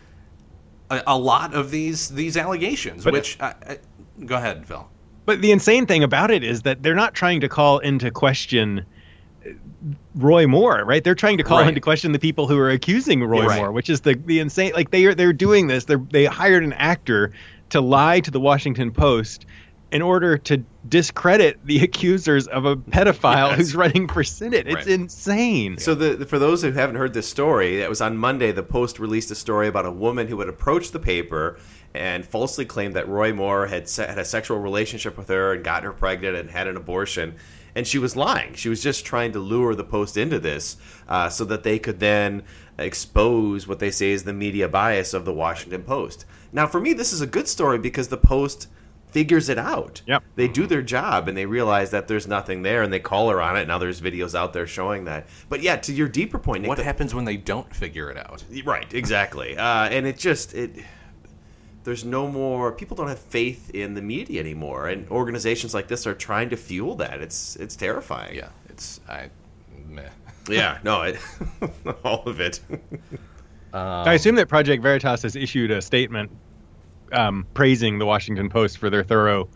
[0.91, 3.03] a, a lot of these these allegations.
[3.03, 3.77] But- which, I, I,
[4.25, 4.87] go ahead, Phil.
[5.25, 8.79] but the insane thing about it is that they're not trying to call into question
[8.79, 8.83] uh,
[10.17, 11.03] Roy Moore, right?
[11.03, 11.67] They're trying to call Right.
[11.69, 13.59] into question the people who are accusing Roy Right.
[13.59, 14.71] Moore, which is the the insane.
[14.75, 15.85] Like they are they're doing this.
[15.85, 17.31] They they hired an actor
[17.69, 19.45] to lie to the Washington Post
[19.91, 23.57] in order to discredit the accusers of a pedophile Yes.
[23.57, 24.65] who's running for senate.
[24.67, 24.87] It's Right.
[24.87, 25.77] insane.
[25.77, 28.51] So the for those who haven't heard this story, that was on Monday.
[28.51, 31.57] The Post released a story about a woman who had approached the paper
[31.93, 35.63] and falsely claimed that Roy Moore had se- had a sexual relationship with her and
[35.63, 37.35] got her pregnant and had an abortion.
[37.77, 38.55] And she was lying.
[38.55, 41.99] She was just trying to lure the Post into this uh, so that they could
[41.99, 42.41] then
[42.79, 46.25] expose what they say is the media bias of the Washington Post.
[46.51, 48.67] Now, for me, this is a good story because the Post
[49.11, 50.01] figures it out.
[50.07, 50.23] Yep.
[50.35, 53.41] They do their job and they realize that there's nothing there and they call her
[53.41, 53.67] on it.
[53.67, 55.27] Now there's videos out there showing that.
[55.47, 58.17] But yeah, to your deeper point, Nick, What the- happens when they don't figure it
[58.17, 58.43] out?
[58.65, 59.55] Right, exactly.
[59.57, 60.71] Uh, and it just it
[61.87, 66.05] there's no more people don't have faith in the media anymore and organizations like this
[66.05, 67.21] are trying to fuel that.
[67.21, 68.35] It's it's terrifying.
[68.35, 69.29] Yeah, it's I.
[69.87, 70.09] Meh.
[70.49, 71.17] Yeah, no, it,
[72.03, 72.59] all of it.
[73.71, 76.29] I assume that Project Veritas has issued a statement
[77.13, 79.47] um, praising the Washington Post for their thorough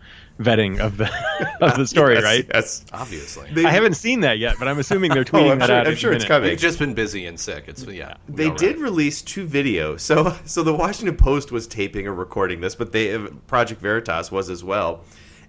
[0.43, 1.09] vetting of the
[1.61, 2.45] of the story, Yes, right?
[2.53, 2.85] Yes.
[2.93, 5.67] Obviously, They- I haven't seen that yet, but I'm assuming they're tweeting Oh, I'm that
[5.67, 5.87] sure, out.
[5.87, 6.27] I'm sure it's minute.
[6.27, 6.49] coming.
[6.49, 7.65] They've just been busy and sick.
[7.67, 8.15] It's yeah.
[8.27, 8.83] we They did right?
[8.83, 10.01] release two videos.
[10.01, 14.49] So so the Washington Post was taping or recording this, but they Project Veritas was
[14.49, 15.03] as well.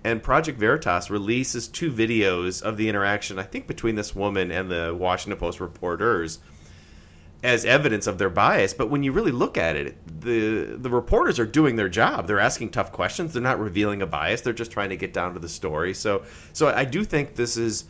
[0.05, 4.69] And Project Veritas releases two videos of the interaction, I think, between this woman and
[4.69, 6.41] the Washington Post reporters
[7.43, 8.73] as evidence of their bias.
[8.73, 12.27] But when you really look at it, the the reporters are doing their job.
[12.27, 13.33] They're asking tough questions.
[13.33, 14.41] They're not revealing a bias.
[14.41, 15.95] They're just trying to get down to the story.
[15.95, 17.85] So so I do think this is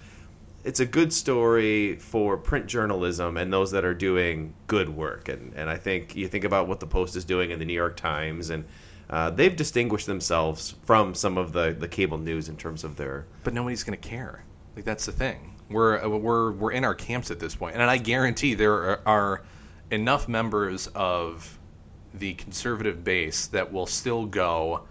[0.65, 5.29] it's a good story for print journalism and those that are doing good work.
[5.29, 7.75] And and I think you think about what the Post is doing in the New
[7.75, 8.65] York Times and
[9.11, 13.27] uh, they've distinguished themselves from some of the, the cable news in terms of their
[13.45, 14.45] but nobody's going to care.
[14.75, 15.52] Like that's the thing.
[15.73, 19.43] We're uh, we're we're in our camps at this point, and I guarantee there are,
[19.91, 21.59] enough members of
[22.15, 24.85] the conservative base that will still go.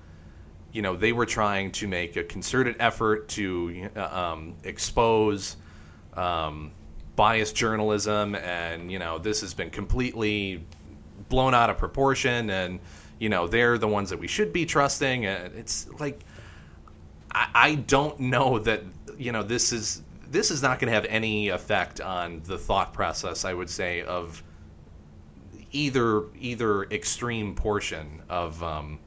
[0.72, 5.58] You know, they were trying to make a concerted effort to uh, um, expose
[6.14, 6.72] um,
[7.16, 10.64] biased journalism, and you know, this has been completely
[11.30, 12.80] blown out of proportion, and
[13.20, 15.26] you know they're the ones that we should be trusting.
[15.26, 16.22] And it's like
[17.34, 18.84] I, I don't know that
[19.18, 22.94] you know this is this is not going to have any effect on the thought
[22.94, 23.46] process.
[23.46, 24.44] I would say of
[25.72, 29.00] either either extreme portion of um,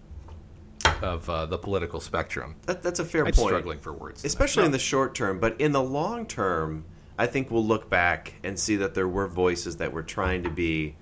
[1.03, 2.57] of uh, the political spectrum.
[2.67, 3.49] That, that's a fair I'm point.
[3.49, 5.41] struggling for words, especially in the short term.
[5.41, 6.85] But in the long term,
[7.19, 10.51] I think we'll look back and see that there were voices that were trying to
[10.51, 10.97] be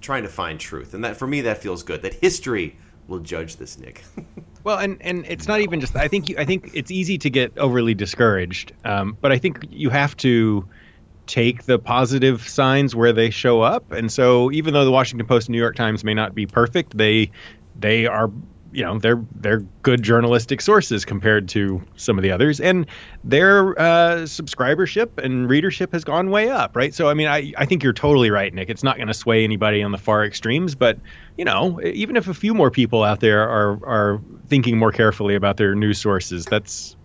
[0.00, 2.02] trying to find truth, and that for me that feels good.
[2.02, 2.76] That history
[3.08, 4.04] will judge this, Nick.
[4.64, 5.94] Well, and and it's not even just.
[5.94, 9.66] I think you, I think it's easy to get overly discouraged, um, but I think
[9.70, 10.66] you have to
[11.26, 13.92] take the positive signs where they show up.
[13.92, 16.96] And so, even though the Washington Post and New York Times may not be perfect,
[16.96, 17.30] they
[17.78, 18.30] they are
[18.74, 22.86] you know they're they're good journalistic sources compared to some of the others, and
[23.22, 26.92] their uh, subscribership and readership has gone way up, right?
[26.92, 28.68] So I mean, I I think you're totally right, Nick.
[28.68, 30.98] It's not going to sway anybody on the far extremes, but
[31.38, 35.36] you know, even if a few more people out there are are thinking more carefully
[35.36, 36.96] about their news sources, that's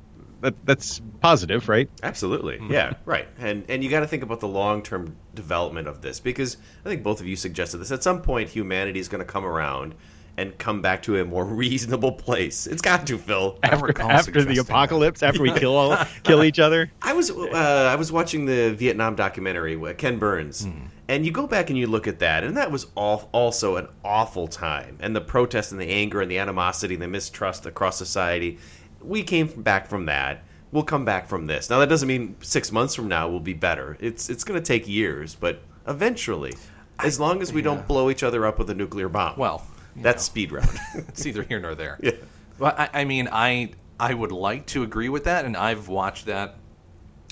[0.42, 1.90] that that's positive, right?
[2.02, 2.60] Absolutely.
[2.70, 3.28] Yeah, right.
[3.38, 7.04] And and you got to think about the long-term development of this because I think
[7.04, 7.92] both of you suggested this.
[7.92, 9.94] At some point humanity is going to come around
[10.40, 12.66] and come back to a more reasonable place.
[12.66, 13.60] It's got to, Phil.
[13.64, 16.92] After, after the apocalypse, after we kill all, kill each other.
[17.02, 20.68] I was uh, I was watching the Vietnam documentary with Ken Burns,
[21.08, 23.88] and you go back and you look at that, and that was all, also an
[24.04, 27.98] awful time, and the protests and the anger and the animosity and the mistrust across
[27.98, 28.58] society.
[29.02, 30.44] We came back from that.
[30.72, 31.70] We'll come back from this.
[31.70, 33.98] Now that doesn't mean six months from now will be better.
[34.00, 36.54] It's it's going to take years, but eventually,
[37.00, 39.38] as long as we don't blow each other up with a nuclear bomb.
[39.38, 39.66] Well,
[39.98, 40.70] that's speed round.
[40.96, 42.00] it's either here nor there.
[42.02, 42.12] Yeah.
[42.58, 46.26] But I, I mean, I I would like to agree with that, and I've watched
[46.28, 46.56] that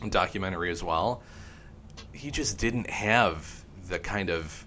[0.10, 1.22] documentary as well.
[2.12, 4.66] He just didn't have the kind of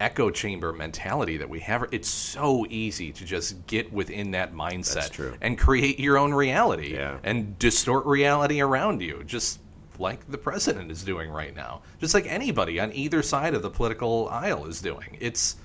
[0.00, 1.84] echo chamber mentality that we have.
[1.90, 7.18] It's so easy to just get within that mindset and create your own reality Yeah.
[7.24, 9.58] and distort reality around you, just
[9.98, 13.70] like the president is doing right now, just like anybody on either side of the
[13.70, 15.16] political aisle is doing.
[15.20, 15.56] It's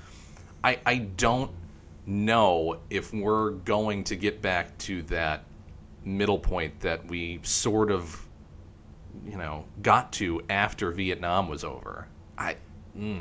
[0.63, 1.51] I, I don't
[2.05, 5.43] know if we're going to get back to that
[6.05, 8.27] middle point that we sort of,
[9.25, 12.07] you know, got to after Vietnam was over.
[12.37, 12.57] I,
[12.97, 13.19] mm,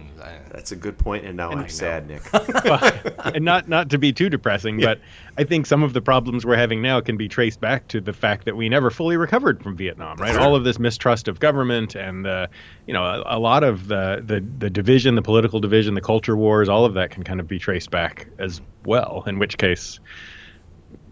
[0.50, 1.66] That's a good point, and now I I'm know.
[1.66, 2.22] sad, Nick.
[3.34, 5.00] and not not to be too depressing, but
[5.38, 8.12] I think some of the problems we're having now can be traced back to the
[8.12, 10.36] fact that we never fully recovered from Vietnam, right?
[10.36, 12.46] All of this mistrust of government and uh,
[12.86, 16.36] you know a, a lot of the, the the division, the political division, the culture
[16.36, 19.24] wars, all of that can kind of be traced back as well.
[19.26, 20.00] In which case,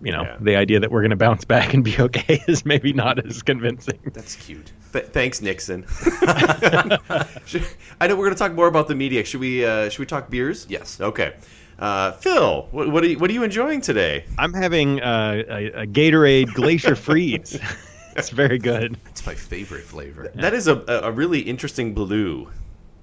[0.02, 0.36] you know, Yeah.
[0.40, 3.42] the idea that we're going to bounce back and be okay is maybe not as
[3.42, 3.98] convincing.
[4.12, 4.72] that's cute.
[4.92, 5.86] Th- thanks, Nixon.
[7.46, 7.66] Should-
[8.00, 9.24] I know we're going to talk more about the media.
[9.24, 9.64] Should we?
[9.64, 10.66] Uh, should we talk beers?
[10.68, 11.00] Yes.
[11.00, 11.34] Okay.
[11.78, 14.24] Uh, Phil, what, what are you, what are you enjoying today?
[14.38, 17.58] I'm having uh, a, a Gatorade Glacier Freeze.
[18.16, 18.98] it's very good.
[19.06, 20.30] It's my favorite flavor.
[20.34, 22.50] That is a, a a really interesting blue.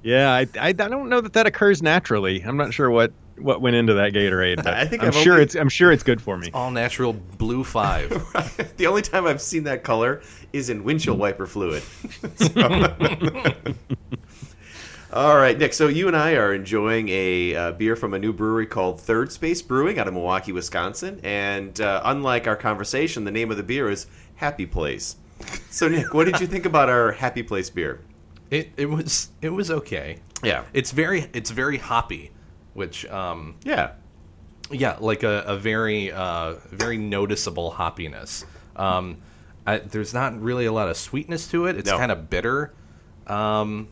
[0.04, 2.42] Yeah, I, I, I don't know that that occurs naturally.
[2.42, 4.58] I'm not sure what, what went into that Gatorade.
[4.64, 6.50] But I think I'm I've sure only- it's I'm sure it's good for me.
[6.54, 8.10] All natural blue five.
[8.78, 10.22] the only time I've seen that color
[10.54, 11.84] is in windshield wiper fluid.
[15.14, 15.74] All right, Nick.
[15.74, 19.32] So you and I are enjoying a uh, beer from a new brewery called Third
[19.32, 21.20] Space Brewing out of Milwaukee, Wisconsin.
[21.24, 25.16] And uh, unlike our conversation, the name of the beer is Happy Place.
[25.70, 28.02] So Nick, what did you think about our Happy Place beer?
[28.52, 30.20] It it was it was okay.
[30.44, 30.66] Yeah.
[30.74, 32.32] It's very it's very hoppy,
[32.78, 33.92] which um Yeah.
[34.72, 38.46] yeah, like a, a very uh, very noticeable hoppiness.
[38.76, 39.18] Um,
[39.66, 41.76] I, there's not really a lot of sweetness to it.
[41.78, 41.98] It's No.
[41.98, 42.74] kind of bitter.
[43.26, 43.88] Um,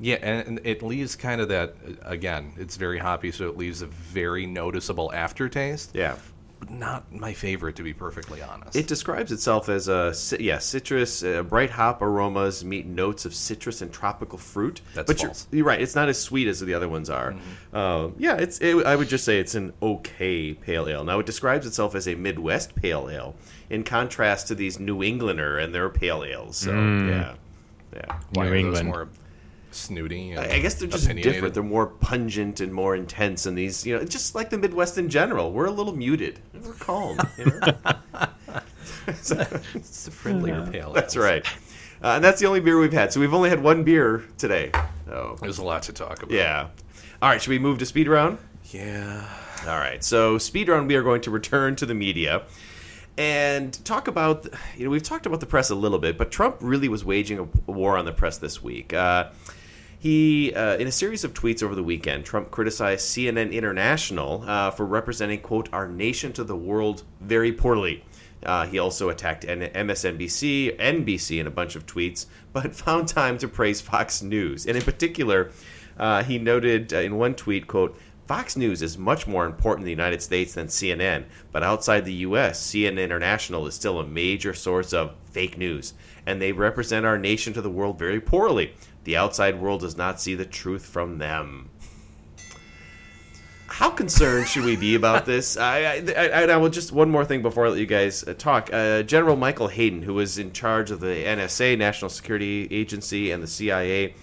[0.00, 2.52] yeah, and, and it leaves kind of that again.
[2.56, 5.90] It's very hoppy, so it leaves a very noticeable aftertaste.
[5.94, 6.16] Yeah.
[6.64, 8.76] But not my favorite, to be perfectly honest.
[8.76, 13.34] It describes itself as a ci- yeah citrus, uh, bright hop aromas meet notes of
[13.34, 14.80] citrus and tropical fruit.
[14.94, 15.46] That's but false.
[15.50, 17.34] You're, you're right; it's not as sweet as the other ones are.
[17.72, 18.58] Um, yeah, it's.
[18.60, 21.04] It, I would just say it's an okay pale ale.
[21.04, 23.34] Now it describes itself as a Midwest pale ale,
[23.70, 26.56] in contrast to these New Englander and their pale ales.
[26.56, 27.34] So yeah,
[27.94, 28.18] yeah.
[28.32, 28.88] Why New are those England.
[28.88, 29.08] more
[29.74, 30.30] snooty.
[30.32, 31.54] and I I guess they're just different.
[31.54, 33.46] They're more pungent and more intense.
[33.46, 36.40] And these, you know, just like the Midwest in general, we're a little muted.
[36.64, 37.18] We're calm.
[37.38, 38.20] You know?
[39.06, 39.30] It's
[40.08, 40.92] a friendlier pale.
[40.92, 41.46] That's right.
[42.02, 43.12] Uh, and that's the only beer we've had.
[43.12, 44.70] So we've only had one beer today.
[45.10, 46.30] Oh, There's a lot to talk about.
[46.32, 46.68] yeah.
[47.20, 48.38] All right, should we move to speed round?
[48.70, 49.26] Yeah.
[49.66, 50.02] All right.
[50.02, 52.42] So speed round, we are going to return to the media
[53.16, 54.46] and talk about.
[54.76, 57.38] You know, we've talked about the press a little bit, but Trump really was waging
[57.38, 58.92] a, a war on the press this week.
[58.92, 59.28] Uh,
[60.04, 64.70] He, uh, in a series of tweets over the weekend, Trump criticized CNN International uh,
[64.70, 68.04] for representing, quote, our nation to the world very poorly.
[68.44, 73.48] Uh, he also attacked MSNBC, NBC in a bunch of tweets, but found time to
[73.48, 74.66] praise Fox News.
[74.66, 75.52] And in particular,
[75.98, 79.86] uh, he noted uh, in one tweet, quote, Fox News is much more important in
[79.86, 84.52] the United States than CNN, but outside the U.S., CNN International is still a major
[84.52, 85.94] source of fake news,
[86.26, 88.74] and they represent our nation to the world very poorly.
[89.04, 91.70] The outside world does not see the truth from them.
[93.66, 95.56] How concerned should we be about this?
[95.56, 98.34] I, I, I, I will just one more thing before I let you guys uh,
[98.34, 98.70] talk.
[98.72, 103.42] Uh, General Michael Hayden, who was in charge of the NSA, National Security Agency, and
[103.42, 104.14] the CIA,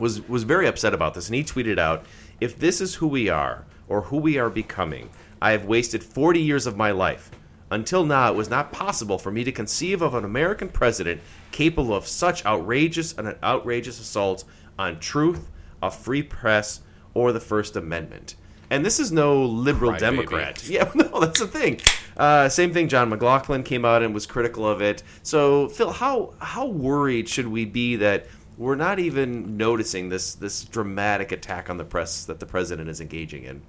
[0.00, 2.06] was was very upset about this, and he tweeted out,
[2.40, 5.10] "If this is who we are or who we are becoming,
[5.42, 7.30] I have wasted 40 years of my life.
[7.72, 11.94] Until now, it was not possible for me to conceive of an American president capable
[11.94, 14.44] of such outrageous and outrageous assaults
[14.78, 15.48] on truth,
[15.82, 16.80] a free press,
[17.14, 18.34] or the First Amendment."
[18.68, 20.62] And this is no liberal Cry Democrat.
[20.68, 21.80] Yeah, no, that's the thing.
[22.14, 22.88] Uh, same thing.
[22.88, 25.02] John McLaughlin came out and was critical of it.
[25.22, 28.26] So, Phil, how how worried should we be that
[28.58, 33.00] we're not even noticing this this dramatic attack on the press that the president is
[33.00, 33.62] engaging in?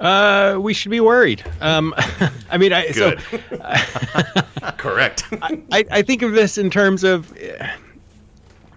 [0.00, 1.42] Uh, we should be worried.
[1.60, 1.94] Um,
[2.50, 3.20] I mean, I, Good.
[3.20, 3.38] so
[4.76, 5.24] Correct.
[5.42, 7.32] I, I think of this in terms of.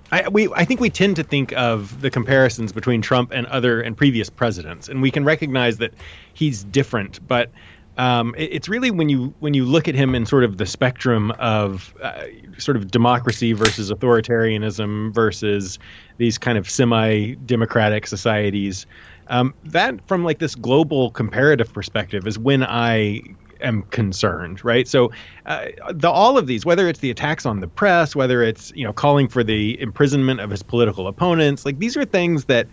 [0.09, 3.81] I, we, I think we tend to think of the comparisons between Trump and other
[3.81, 5.93] and previous presidents, and we can recognize that
[6.33, 7.25] he's different.
[7.27, 7.51] But
[7.97, 10.65] um, it- it's really when you when you look at him in sort of the
[10.65, 12.23] spectrum of uh,
[12.57, 15.77] sort of democracy versus authoritarianism versus
[16.19, 18.85] these kind of semi-democratic societies.
[19.29, 23.21] Um, that from like this global comparative perspective is when I
[23.61, 24.87] am concerned, right?
[24.87, 25.11] So,
[25.45, 28.83] uh, the all of these, whether it's the attacks on the press, whether it's you
[28.83, 32.69] know calling for the imprisonment of his political opponents, like these are things that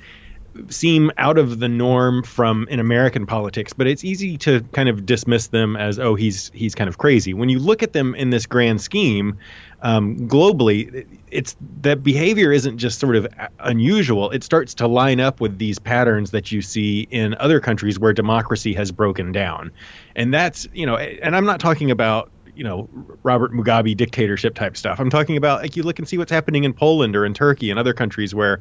[0.71, 5.05] seem out of the norm from in American politics, but it's easy to kind of
[5.05, 7.35] dismiss them as oh he's he's kind of crazy.
[7.35, 9.39] When you look at them in this grand scheme,
[9.85, 13.29] um, globally, it's that behavior isn't just sort of
[13.61, 14.31] unusual.
[14.31, 18.15] It starts to line up with these patterns that you see in other countries where
[18.15, 19.71] democracy has broken down,
[20.17, 22.89] and that's you know, and I'm not talking about you know
[23.25, 24.99] Robert Mugabe dictatorship type stuff.
[24.99, 27.69] I'm talking about like you look and see what's happening in Poland or in Turkey
[27.69, 28.61] and other countries where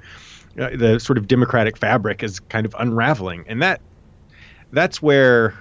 [0.60, 3.80] uh, the sort of democratic fabric is kind of unraveling, and that
[4.74, 5.54] that's where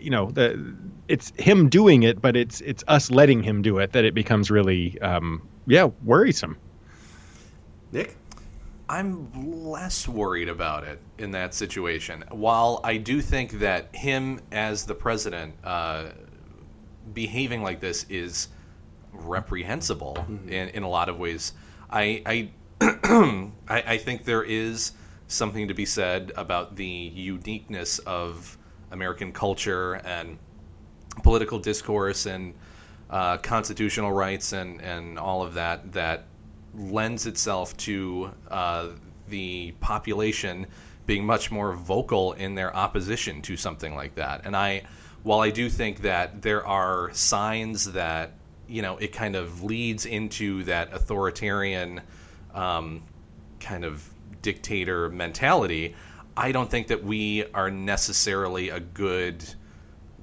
[0.00, 0.74] you know the
[1.08, 4.50] it's him doing it, but it's it's us letting him do it that it becomes
[4.50, 6.56] really um, yeah worrisome.
[7.92, 8.16] Nick,
[8.88, 12.24] I'm less worried about it in that situation.
[12.30, 16.06] While I do think that him as the president uh,
[17.12, 18.48] behaving like this is
[19.12, 21.52] reprehensible in, in a lot of ways,
[21.90, 22.50] I I,
[23.68, 24.92] I I think there is
[25.26, 28.58] something to be said about the uniqueness of
[28.90, 30.38] American culture and
[31.22, 32.54] political discourse and
[33.10, 36.24] uh, constitutional rights and, and all of that that
[36.74, 38.88] lends itself to uh,
[39.28, 40.66] the population
[41.06, 44.42] being much more vocal in their opposition to something like that.
[44.44, 44.82] And I,
[45.22, 48.32] while I do think that there are signs that
[48.68, 52.00] you know it kind of leads into that authoritarian
[52.54, 53.02] um,
[53.58, 54.08] kind of
[54.42, 55.94] dictator mentality,
[56.40, 59.44] I don't think that we are necessarily a good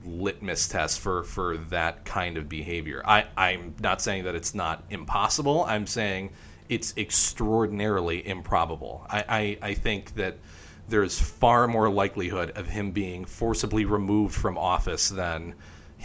[0.04, 3.04] litmus test for for that kind of behavior.
[3.06, 5.64] I I'm not saying that it's not impossible.
[5.66, 6.32] I'm saying
[6.70, 9.06] it's extraordinarily improbable.
[9.12, 10.38] I I, I think that
[10.90, 15.54] there's far more likelihood of him being forcibly removed from office than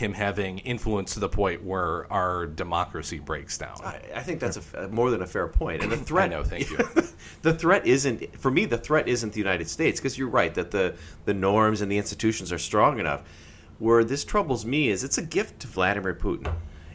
[0.02, 3.76] him having influence to the point where our democracy breaks down.
[3.82, 5.82] I, I think that's a more than a fair point.
[5.82, 6.78] And the threat, know, thank you.
[7.42, 8.64] the threat isn't for me.
[8.64, 11.98] The threat isn't the United States because you're right that the the norms and the
[11.98, 13.22] institutions are strong enough.
[13.78, 16.52] Where this troubles me is it's a gift to Vladimir Putin.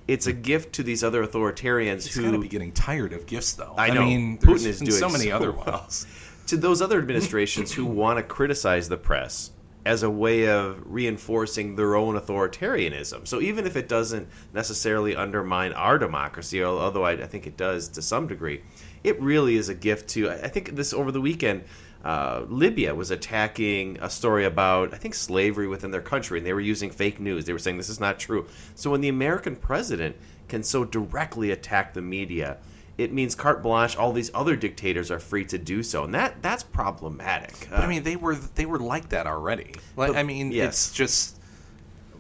[0.08, 3.26] It's a gift to these other authoritarians He's who got to be getting tired of
[3.26, 3.76] gifts, though.
[3.78, 5.82] I know mean, Putin there's is doing so many other well.
[5.82, 6.08] ones.
[6.48, 9.52] to those other administrations who want to criticize the press
[9.88, 13.26] as a way of reinforcing their own authoritarianism.
[13.26, 17.88] So even if it doesn't necessarily undermine our democracy, although I, I think it does
[17.90, 18.64] to some degree,
[19.06, 20.30] it really is a gift to.
[20.30, 21.64] I think this over the weekend.
[22.04, 26.54] Uh, Libya was attacking a story about, I think, slavery within their country, and they
[26.54, 27.46] were using fake news.
[27.46, 28.46] They were saying this is not true.
[28.76, 30.16] So when the American president
[30.48, 32.58] can so directly attack the media,
[32.98, 33.96] it means carte blanche.
[33.96, 37.68] All these other dictators are free to do so, and that that's problematic.
[37.70, 39.76] But I mean, they were they were like that already.
[39.96, 40.68] Like, But- I mean, yes.
[40.68, 41.38] it's just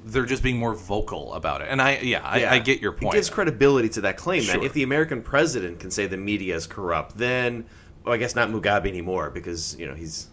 [0.05, 1.67] they're just being more vocal about it.
[1.69, 3.13] And I, yeah, I, I get your point.
[3.13, 4.41] It gives credibility to that claim.
[4.41, 4.55] Sure.
[4.57, 7.65] That if the American president can say the media is corrupt, then
[8.05, 10.27] well, I guess not Mugabe anymore because you know he's.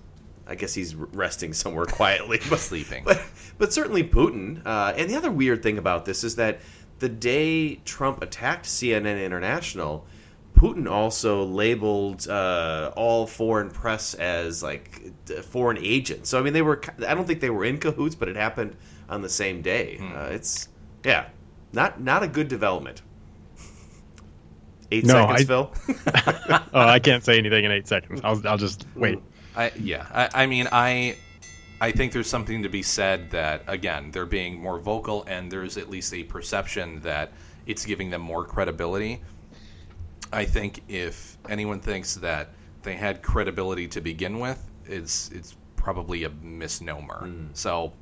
[0.46, 3.02] I guess he's resting somewhere quietly, but Sleeping.
[3.04, 3.22] But,
[3.56, 4.60] but certainly Putin.
[4.66, 6.60] Uh, and the other weird thing about this is that
[6.98, 10.04] the day Trump attacked CNN International,
[10.64, 16.30] Putin also labeled uh, all foreign press as like d- foreign agents.
[16.30, 16.80] So I mean, they were.
[17.06, 18.74] I don't think they were in cahoots, but it happened
[19.10, 19.98] on the same day.
[19.98, 20.16] Hmm.
[20.16, 20.68] Uh, it's
[21.04, 21.26] yeah,
[21.74, 23.02] not not a good development.
[24.90, 25.72] Eight No, seconds, I- Phil.
[26.72, 28.22] oh, I can't say anything in eight seconds.
[28.24, 29.18] I'll, I'll just wait.
[29.54, 31.16] I, yeah, I, I mean, I,
[31.80, 35.76] I think there's something to be said that again they're being more vocal, and there's
[35.76, 37.32] at least a perception that
[37.66, 39.20] it's giving them more credibility.
[40.32, 42.50] I think if anyone thinks that
[42.82, 47.30] they had credibility to begin with, it's it's probably a misnomer.
[47.54, 47.92] So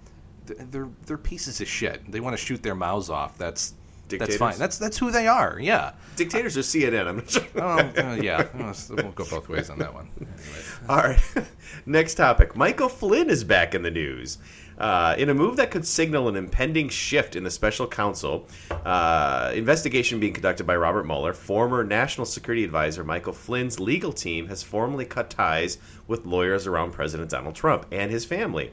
[0.46, 2.10] they're they're pieces of shit.
[2.10, 3.38] They want to shoot their mouths off.
[3.38, 3.74] That's
[4.08, 4.58] that's fine.
[4.58, 5.58] That's that's who they are.
[5.60, 5.92] Yeah.
[6.16, 7.08] Dictators are CNN?
[7.08, 7.42] I'm sure.
[7.56, 8.72] Oh uh, yeah.
[8.72, 10.08] So we'll go both ways on that one.
[10.88, 11.20] All right.
[11.86, 12.56] Next topic.
[12.56, 14.38] Michael Flynn is back in the news.
[14.78, 18.46] Uh, in a move that could signal an impending shift in the special counsel,
[18.84, 24.48] uh, investigation being conducted by Robert Mueller, former National Security Advisor Michael Flynn's legal team
[24.48, 28.72] has formally cut ties with lawyers around President Donald Trump and his family.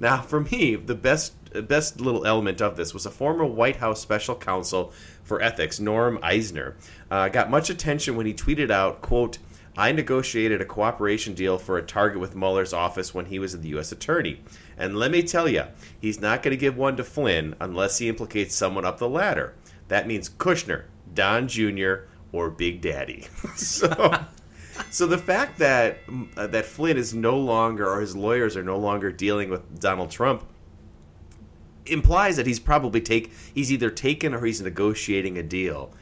[0.00, 1.34] Now, for me, the best
[1.66, 4.92] best little element of this was a former White House special counsel
[5.24, 6.74] for ethics, Norm Eisen,
[7.10, 9.38] uh, got much attention when he tweeted out, "quote."
[9.76, 13.68] I negotiated a cooperation deal for a target with Mueller's office when he was the
[13.68, 13.92] U.S.
[13.92, 14.40] Attorney.
[14.80, 15.64] And let me tell you,
[16.00, 19.54] he's not going to give one to Flynn unless he implicates someone up the ladder.
[19.88, 23.26] That means Kushner, Don Jr., or Big Daddy.
[23.56, 24.12] so,
[24.90, 25.98] so the fact that
[26.36, 30.10] uh, that Flynn is no longer, or his lawyers are no longer dealing with Donald
[30.10, 30.44] Trump,
[31.86, 35.92] implies that he's probably take he's either taken or he's negotiating a deal.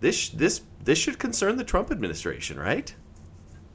[0.00, 2.94] This this this should concern the Trump administration, right?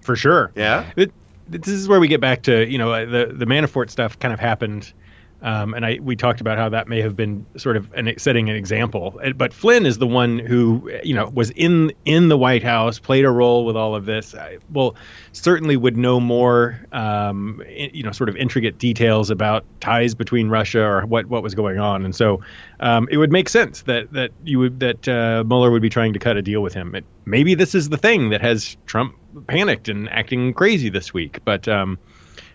[0.07, 0.51] for sure.
[0.55, 0.89] Yeah?
[0.95, 1.11] It,
[1.49, 4.33] this is where we get back to you know uh, the the Manafort stuff kind
[4.33, 4.93] of happened,
[5.41, 8.49] um, and I we talked about how that may have been sort of an, setting
[8.49, 9.19] an example.
[9.35, 13.23] But Flynn is the one who you know was in in the White House, played
[13.23, 14.33] a role with all of this.
[14.33, 14.95] I, well,
[15.33, 20.81] certainly would know more, um, you know, sort of intricate details about ties between Russia
[20.81, 22.41] or what what was going on, and so
[22.79, 26.13] um, it would make sense that that you would that uh, Mueller would be trying
[26.13, 26.95] to cut a deal with him.
[26.95, 29.15] It, maybe this is the thing that has Trump
[29.47, 31.41] panicked and acting crazy this week.
[31.45, 31.99] But um,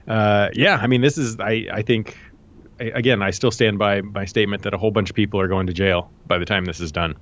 [0.09, 2.17] uh, yeah, I mean, this is I I think
[2.83, 5.49] I- again I still stand by my statement that a whole bunch of people are
[5.49, 7.15] going to jail by the time this is done.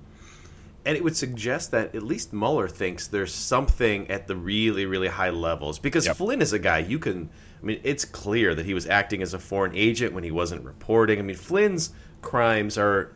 [0.87, 5.09] And it would suggest that at least Mueller thinks there's something at the really, really
[5.09, 5.79] high levels.
[5.79, 7.29] Because Flynn is a guy you can.
[7.63, 10.65] I mean, it's clear that he was acting as a foreign agent when he wasn't
[10.65, 11.19] reporting.
[11.19, 11.91] I mean, Flynn's
[12.23, 13.15] crimes are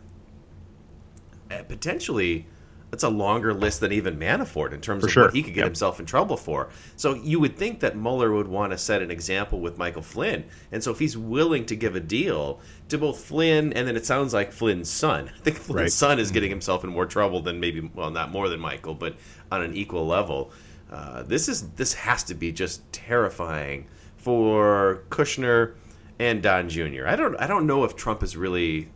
[1.51, 2.47] uh, potentially.
[2.95, 5.25] It's a longer list than even Manafort in terms For of sure.
[5.25, 5.67] what he could get Yep.
[5.67, 6.71] himself in trouble for.
[6.97, 10.45] So you would think that Mueller would want to set an example with Michael Flynn.
[10.73, 14.07] And so if he's willing to give a deal to both Flynn and then it
[14.07, 15.31] sounds like Flynn's son.
[15.37, 15.93] I think Flynn's Right.
[15.93, 19.17] son is getting himself in more trouble than maybe well not more than Michael, but
[19.53, 20.51] on an equal level.
[20.91, 23.87] Uh, this is this has to be just terrifying
[24.17, 25.75] for Kushner
[26.21, 27.07] and Don Jr.
[27.07, 28.89] I don't I don't know if Trump is really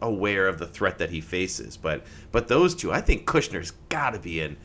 [0.00, 4.10] aware of the threat that he faces, but but those two, I think Kushner's got
[4.10, 4.56] to be in,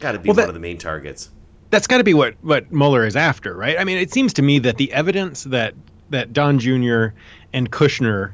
[0.00, 1.30] got to be Well, one of the main targets.
[1.70, 3.78] That's got to be what what Mueller is after, right?
[3.78, 5.74] I mean, it seems to me that the evidence that
[6.10, 7.08] that Don Jr.
[7.52, 8.32] and Kushner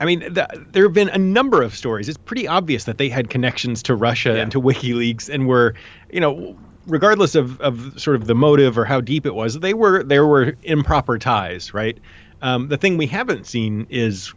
[0.00, 2.08] I mean, th there have been a number of stories.
[2.08, 5.74] It's pretty obvious that they had connections to Russia and to WikiLeaks, and were,
[6.10, 9.74] you know, regardless of, of sort of the motive or how deep it was, they
[9.74, 11.98] were there were improper ties, right?
[12.42, 14.34] Um, the thing we haven't seen is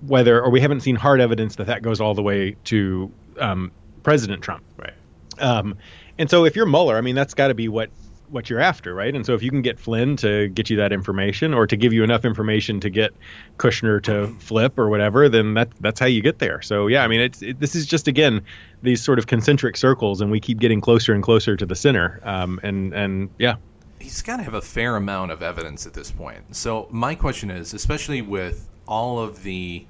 [0.00, 3.70] whether, or we haven't seen hard evidence that that goes all the way to um,
[4.02, 4.64] President Trump.
[4.76, 4.94] Right.
[5.38, 5.76] Um,
[6.18, 7.90] and so if you're Mueller, I mean, that's got to be what
[8.28, 9.14] what you're after, right?
[9.14, 11.92] And so if you can get Flynn to get you that information, or to give
[11.92, 13.14] you enough information to get
[13.58, 16.60] Kushner to flip or whatever, then that that's how you get there.
[16.62, 18.42] So yeah, I mean, it's it, this is just again
[18.82, 22.20] these sort of concentric circles, and we keep getting closer and closer to the center.
[22.24, 23.56] Um, and and yeah,
[24.00, 26.54] he's got to have a fair amount of evidence at this point.
[26.54, 29.86] So my question is, especially with all of the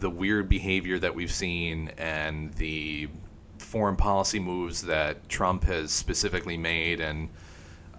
[0.00, 3.08] the weird behavior that we've seen and the
[3.58, 7.28] foreign policy moves that Trump has specifically made, and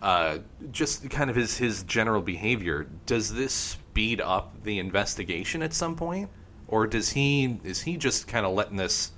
[0.02, 0.38] uh,
[0.72, 5.96] just kind of his his general behavior, does this speed up the investigation at some
[5.96, 6.30] point,
[6.68, 9.12] or does he is he just kind of letting this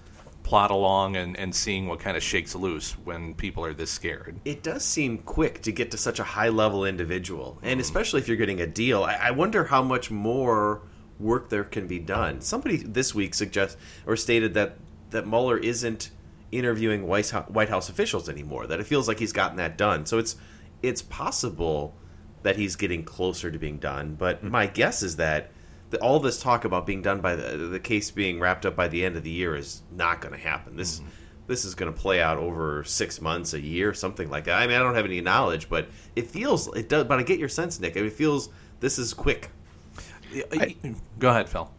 [0.43, 4.39] plot along and, and seeing what kind of shakes loose when people are this scared?
[4.45, 8.27] It does seem quick to get to such a high level individual, and especially if
[8.27, 9.03] you're getting a deal.
[9.03, 10.81] I, I wonder how much more
[11.19, 12.41] work there can be done.
[12.41, 14.77] Somebody this week suggests or stated that
[15.09, 16.11] that Mueller isn't
[16.51, 18.67] interviewing White House, White House officials anymore.
[18.67, 20.05] That it feels like he's gotten that done.
[20.05, 20.35] So it's
[20.81, 21.95] it's possible
[22.43, 24.15] that he's getting closer to being done.
[24.15, 24.51] But mm-hmm.
[24.51, 25.51] my guess is that
[25.89, 28.87] the, all this talk about being done by the, the case being wrapped up by
[28.87, 30.75] the end of the year is not going to happen.
[30.75, 31.09] This mm-hmm.
[31.47, 34.61] this is going to play out over six months, a year, something like that.
[34.61, 37.05] I mean, I don't have any knowledge, but it feels it does.
[37.05, 37.95] But I get your sense, Nick.
[37.95, 38.49] It feels
[38.79, 39.49] this is quick.
[41.19, 41.71] Go ahead, Phil.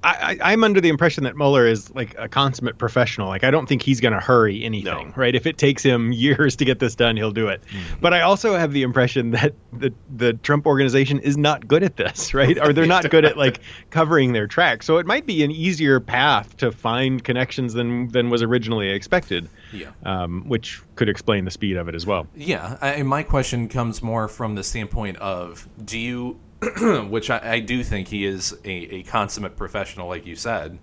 [0.00, 3.26] I, I, I'm under the impression that Mueller is like a consummate professional.
[3.26, 5.12] Like I don't think he's going to hurry anything, No.
[5.16, 5.34] right?
[5.34, 7.60] If it takes him years to get this done, he'll do it.
[8.00, 11.96] But I also have the impression that the the Trump organization is not good at
[11.96, 12.56] this, right?
[12.60, 13.58] Or they're not good at like
[13.90, 14.86] covering their tracks.
[14.86, 19.48] So it might be an easier path to find connections than than was originally expected.
[19.72, 19.88] Yeah.
[20.04, 22.28] Um, which could explain the speed of it as well.
[22.36, 26.38] Yeah, I, my question comes more from the standpoint of do you,
[27.08, 30.78] which I, I do think he is a, a consummate professional, like you said,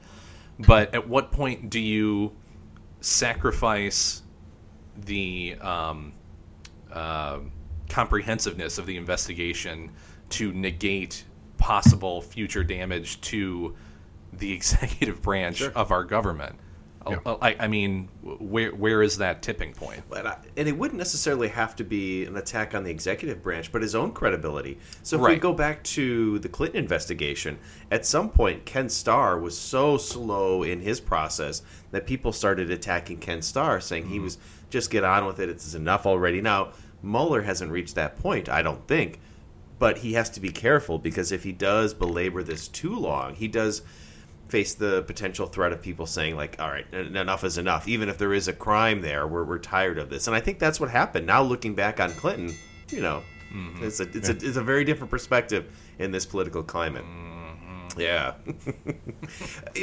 [0.59, 2.31] but at what point do you
[3.01, 4.23] sacrifice
[4.97, 6.13] the um,
[6.91, 7.39] uh,
[7.89, 9.91] comprehensiveness of the investigation
[10.29, 11.25] to negate
[11.57, 13.75] possible future damage to
[14.33, 16.55] the executive branch of our government?
[17.07, 20.01] Oh, oh, I, I mean, where where is that tipping point?
[20.09, 23.71] But I, and it wouldn't necessarily have to be an attack on the executive branch,
[23.71, 24.79] but his own credibility.
[25.03, 27.59] So if we go back to the Clinton investigation,
[27.91, 33.17] at some point Ken Starr was so slow in his process that people started attacking
[33.17, 34.23] Ken Starr, saying he mm-hmm.
[34.23, 34.37] was
[34.69, 35.49] just get on with it.
[35.49, 36.41] It's enough already.
[36.41, 36.71] Now
[37.03, 39.19] Mueller hasn't reached that point, I don't think,
[39.77, 43.47] but he has to be careful because if he does belabor this too long, he
[43.47, 43.83] does
[44.47, 47.87] face the potential threat of people saying like all right enough is enough.
[47.87, 50.27] Even if there is a crime there we're, we're tired of this.
[50.27, 51.25] And i think that's what happened.
[51.25, 52.55] Now looking back on clinton
[52.89, 53.83] you know mm-hmm.
[53.83, 57.03] it's a it's, a it's a very different perspective in this political climate.
[57.03, 57.99] Mm-hmm.
[57.99, 58.33] Yeah.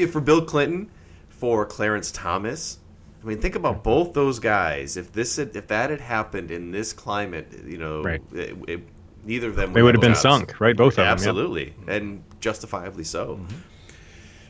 [0.07, 0.91] For bill clinton
[1.31, 2.79] for clarence thomas
[3.23, 4.97] i mean think about both those guys.
[4.97, 8.23] If this had, if that had happened in this climate you know Right.
[8.33, 8.81] it, it,
[9.25, 10.21] neither of them They would have been jobs.
[10.23, 10.77] sunk, right?
[10.77, 11.13] Both of them, yeah.
[11.13, 11.75] absolutely.
[11.89, 13.57] And justifiably so mm-hmm.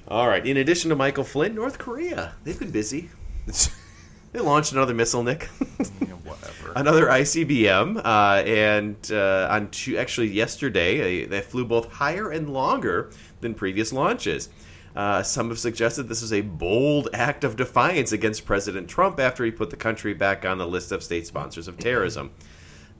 [0.08, 0.46] All right.
[0.46, 3.10] In addition to Michael Flynn, North Korea they've been busy.
[4.32, 5.44] they launched another missile, Nick.
[6.24, 6.72] Whatever.
[6.76, 12.48] another ICBM, uh, and uh, on two, actually yesterday they, they flew both higher and
[12.48, 14.48] longer than previous launches.
[14.94, 19.44] Uh, some have suggested this was a bold act of defiance against President Trump after
[19.44, 22.30] he put the country back on the list of state sponsors of terrorism.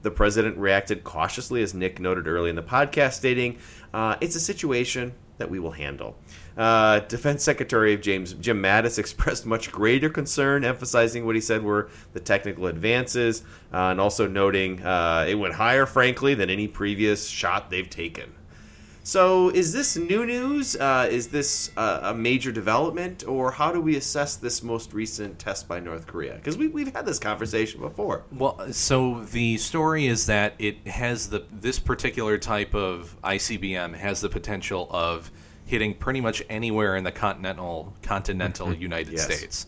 [0.01, 3.57] The president reacted cautiously, as Nick noted early in the podcast, stating,
[3.93, 6.17] uh, "It's a situation that we will handle."
[6.57, 11.63] Uh, Defense Secretary of James Jim Mattis expressed much greater concern, emphasizing what he said
[11.63, 13.43] were the technical advances,
[13.73, 18.33] uh, and also noting uh, it went higher, frankly, than any previous shot they've taken.
[19.05, 20.77] So, is this new news?
[20.77, 25.37] Uh, is this uh, a major development, or how do we assess this most recent
[25.39, 26.35] test by North Korea?
[26.35, 28.23] Because we, we've had this conversation before.
[28.31, 34.21] Well, so the story is that it has the this particular type of ICBM has
[34.21, 35.29] the potential of
[35.65, 38.81] hitting pretty much anywhere in the continental continental mm-hmm.
[38.81, 39.23] United Yes.
[39.23, 39.65] States,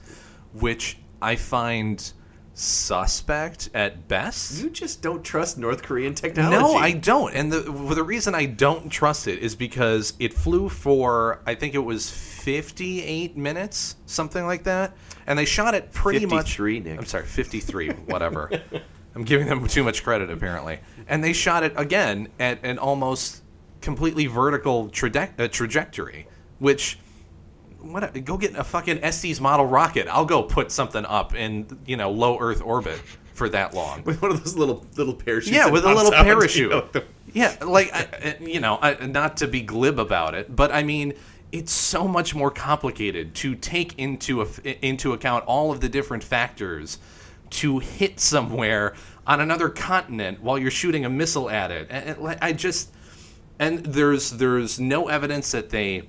[0.54, 2.12] which I find
[2.56, 4.64] suspect at best.
[4.64, 6.58] You just don't trust North Korean technology.
[6.58, 7.34] No, I don't.
[7.34, 11.76] And the the reason I don't trust it is because it flew for I think
[11.76, 14.96] it was 58 minutes, something like that,
[15.28, 17.00] and they shot it pretty much 53, Nick.
[17.00, 18.50] I'm sorry, 53, whatever.
[19.16, 20.80] I'm giving them too much credit apparently.
[21.08, 23.41] And they shot it again at an almost
[23.86, 26.28] completely vertical traje- uh, trajectory,
[26.60, 26.98] which
[27.80, 30.08] what go get a fucking Estes model rocket.
[30.08, 33.00] I'll go put something up in, you know, low earth orbit
[33.34, 34.04] for that long.
[34.04, 35.56] with one of those little little parachutes.
[35.56, 36.72] Yeah, with a little out, parachute.
[36.72, 40.72] you know, Yeah, like I, you know, I, not to be glib about it, but
[40.72, 41.14] I mean,
[41.52, 44.48] it's so much more complicated to take into a,
[44.86, 46.98] into account all of the different factors
[47.52, 48.96] to hit somewhere
[49.28, 52.18] on another continent while you're shooting a missile at it.
[52.42, 52.92] I just
[53.60, 56.03] and there's there's no evidence that they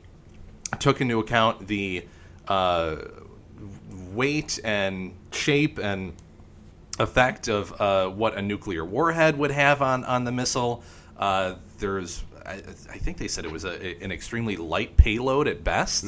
[0.79, 2.05] took into account the
[2.49, 2.97] uh,
[4.13, 6.13] weight and shape and
[6.99, 10.83] effect of uh, what a nuclear warhead would have on, on the missile.
[11.19, 15.63] Uh, there's, I, I think they said it was a, an extremely light payload at
[15.63, 16.05] best.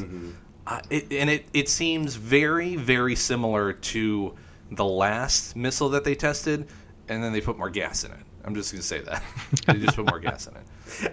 [0.67, 4.35] Uh, it, and it, it seems very, very similar to
[4.73, 6.69] the last missile that they tested,
[7.09, 8.19] and then they put more gas in it.
[8.45, 9.23] I'm just going to say that.
[9.67, 10.63] they just put more gas in it.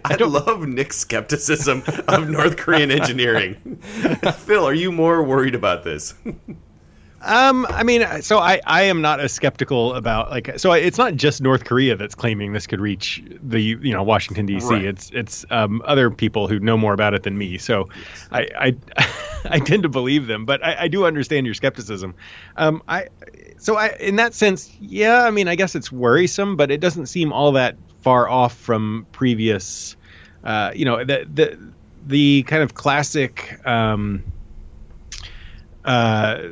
[0.03, 3.55] I love Nick's skepticism of North Korean engineering.
[4.38, 6.13] Phil, are you more worried about this?
[7.26, 11.15] Um, I mean, so I, I am not as skeptical about like so it's not
[11.15, 14.67] just North Korea that's claiming this could reach the you know Washington D.C.
[14.67, 14.86] Right.
[14.86, 17.57] It's it's um, other people who know more about it than me.
[17.57, 17.89] So
[18.32, 18.76] I, I
[19.49, 22.13] I tend to believe them, but I, I do understand your skepticism.
[22.57, 23.07] Um, I
[23.57, 25.23] so I in that sense, yeah.
[25.23, 27.76] I mean, I guess it's worrisome, but it doesn't seem all that
[28.06, 29.95] far off from previous.
[30.43, 31.58] Uh, you know, the the
[32.06, 33.60] the kind of classic.
[33.66, 34.24] Um,
[35.84, 36.49] uh,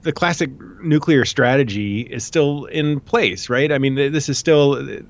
[0.00, 0.50] the classic
[0.82, 3.72] nuclear strategy is still in place, right?
[3.72, 5.02] I mean, this is still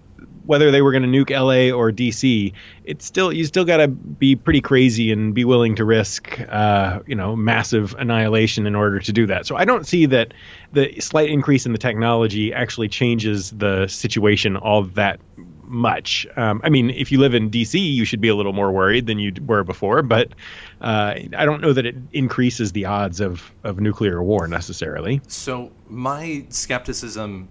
[0.46, 2.52] whether they were going to nuke LA or DC,
[2.84, 7.00] it's still you still got to be pretty crazy and be willing to risk, uh,
[7.06, 9.46] you know, massive annihilation in order to do that.
[9.46, 10.32] So I don't see that
[10.72, 15.20] the slight increase in the technology actually changes the situation all that
[15.68, 16.26] much.
[16.36, 19.06] Um, I mean, if you live in DC, you should be a little more worried
[19.06, 20.32] than you were before, but
[20.80, 25.20] uh, I don't know that it increases the odds of, of nuclear war necessarily.
[25.28, 27.48] So, my skepticism,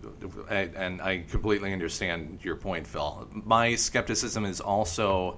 [0.49, 5.38] and I completely understand your point, Phil, my skepticism is also.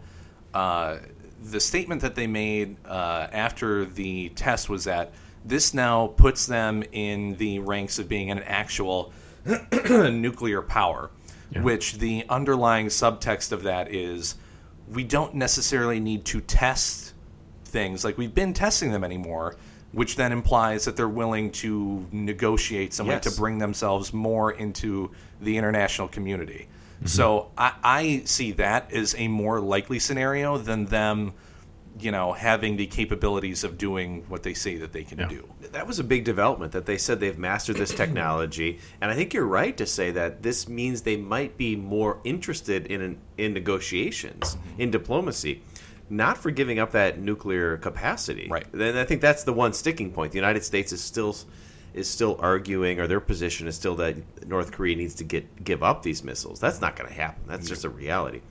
[0.54, 0.98] Uh,
[1.40, 5.14] the statement that they made uh, after the test was that
[5.46, 9.14] this now puts them in the ranks of being an actual
[9.90, 11.10] nuclear power
[11.52, 11.62] yeah.
[11.62, 14.36] which the underlying subtext of that is
[14.90, 17.14] we don't necessarily need to test
[17.66, 19.56] things like we've been testing them anymore
[19.92, 23.26] which then implies that they're willing to negotiate some yes.
[23.26, 26.68] way to bring themselves more into the international community.
[26.98, 27.08] Mm-hmm.
[27.08, 31.34] So I, I, see that as a more likely scenario than them
[32.00, 35.28] you know, having the capabilities of doing what they say that they can yeah.
[35.28, 35.50] do.
[35.72, 39.34] That was a big development that they said they've mastered this technology, and I think
[39.34, 44.56] you're right to say that this means they might be more interested in in negotiations,
[44.56, 44.82] mm-hmm.
[44.82, 45.62] in diplomacy,
[46.10, 48.48] not for giving up that nuclear capacity.
[48.50, 48.66] Right.
[48.74, 50.32] And I think that's the one sticking point.
[50.32, 51.36] The United States is still
[51.94, 54.16] is still arguing, or their position is still that
[54.48, 56.60] North Korea needs to get give up these missiles.
[56.60, 57.44] That's not going to happen.
[57.48, 58.42] That's just a reality.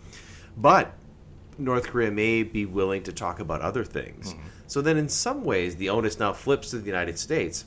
[0.57, 0.93] But
[1.59, 4.33] North Korea may be willing to talk about other things.
[4.33, 4.49] Mm-hmm.
[4.67, 7.65] So then, in some ways, the onus now flips to the United States.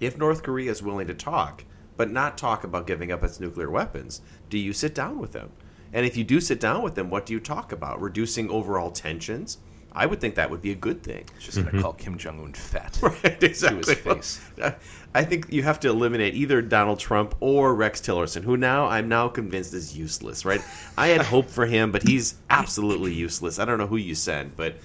[0.00, 1.64] If North Korea is willing to talk,
[1.96, 4.20] but not talk about giving up its nuclear weapons,
[4.50, 5.50] do you sit down with them?
[5.92, 8.00] And if you do sit down with them, what do you talk about?
[8.00, 9.58] Reducing overall tensions?
[9.96, 11.24] I would think that would be a good thing.
[11.36, 11.82] It's just going to mm-hmm.
[11.82, 12.98] call Kim Jong Un fat.
[13.02, 13.82] Right, exactly.
[13.82, 14.40] To his face.
[15.14, 19.08] I think you have to eliminate either Donald Trump or Rex Tillerson, who now I'm
[19.08, 20.44] now convinced is useless.
[20.44, 20.60] Right?
[20.98, 23.58] I had hope for him, but he's absolutely useless.
[23.58, 24.76] I don't know who you send, but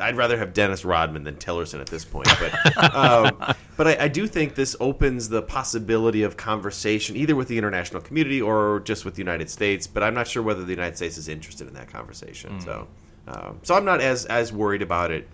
[0.00, 2.28] I'd rather have Dennis Rodman than Tillerson at this point.
[2.40, 7.46] But um, but I, I, do think this opens the possibility of conversation either with
[7.46, 9.86] the international community or just with the United States.
[9.86, 12.58] But I'm not sure whether the United States is interested in that conversation.
[12.58, 12.64] Mm.
[12.64, 12.88] So.
[13.28, 15.28] Um, so I'm not as as worried about it.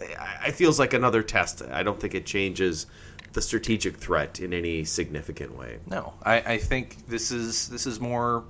[0.00, 1.62] It feels like another test.
[1.62, 2.86] I don't think it changes
[3.32, 5.78] the strategic threat in any significant way.
[5.86, 8.44] No, I, I think this is this is more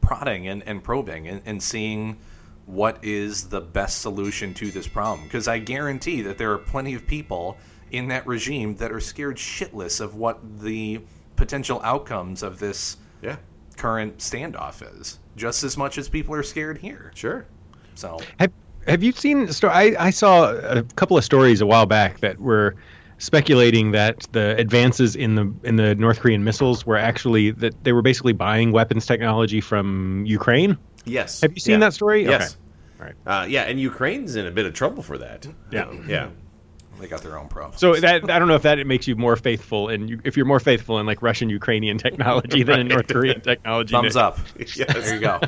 [0.00, 2.16] prodding and, and probing and, and seeing
[2.66, 5.24] what is the best solution to this problem.
[5.24, 7.56] Because I guarantee that there are plenty of people
[7.92, 11.00] in that regime that are scared shitless of what the
[11.36, 13.36] potential outcomes of this yeah.
[13.76, 17.12] current standoff is, just as much as people are scared here.
[17.14, 17.46] Sure.
[17.96, 18.52] So have
[18.86, 19.48] have you seen?
[19.64, 22.76] I I saw a couple of stories a while back that were
[23.18, 27.92] speculating that the advances in the in the North Korean missiles were actually that they
[27.92, 30.76] were basically buying weapons technology from Ukraine.
[31.04, 31.40] Yes.
[31.40, 31.78] Have you seen yeah.
[31.86, 32.24] that story?
[32.24, 32.52] Yes.
[32.52, 32.62] Okay.
[32.98, 33.14] Right.
[33.26, 35.46] Uh, yeah, and Ukraine's in a bit of trouble for that.
[35.70, 35.92] Yeah.
[36.08, 36.28] Yeah.
[37.00, 37.80] They got their own problems.
[37.80, 40.60] So that I don't know if that makes you more faithful, and if you're more
[40.60, 43.92] faithful in like Russian Ukrainian technology than in North Korean technology.
[43.92, 44.38] Thumbs up.
[44.58, 44.74] yes.
[44.76, 45.40] There you go.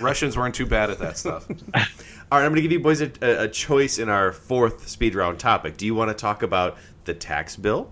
[0.00, 1.46] Russians weren't too bad at that stuff.
[1.50, 5.14] All right, I'm going to give you boys a, a choice in our fourth speed
[5.14, 5.76] round topic.
[5.76, 7.90] Do you want to talk about the tax bill,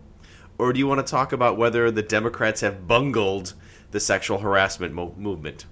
[0.59, 3.55] or do you want to talk about whether the Democrats have bungled
[3.91, 5.67] the sexual harassment mo- movement?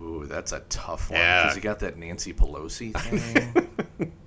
[0.00, 1.54] Ooh, that's a tough one because yeah.
[1.54, 4.12] you got that Nancy Pelosi thing.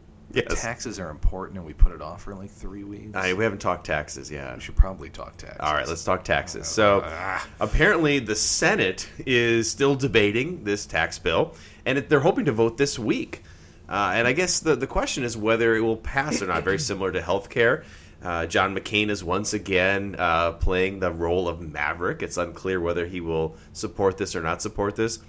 [0.49, 0.61] yes.
[0.61, 3.15] Taxes are important, and we put it off for like three weeks.
[3.15, 4.55] I, we haven't talked taxes yet.
[4.55, 5.59] We should probably talk taxes.
[5.59, 6.67] All right, let's talk taxes.
[6.67, 7.47] So, ah.
[7.59, 12.77] apparently, the Senate is still debating this tax bill, and it, they're hoping to vote
[12.77, 13.43] this week.
[13.89, 16.79] Uh, and I guess the, the question is whether it will pass or not, very
[16.79, 17.85] similar to health care.
[18.21, 22.23] Uh, John McCain is once again uh, playing the role of maverick.
[22.23, 25.19] It's unclear whether he will support this or not support this.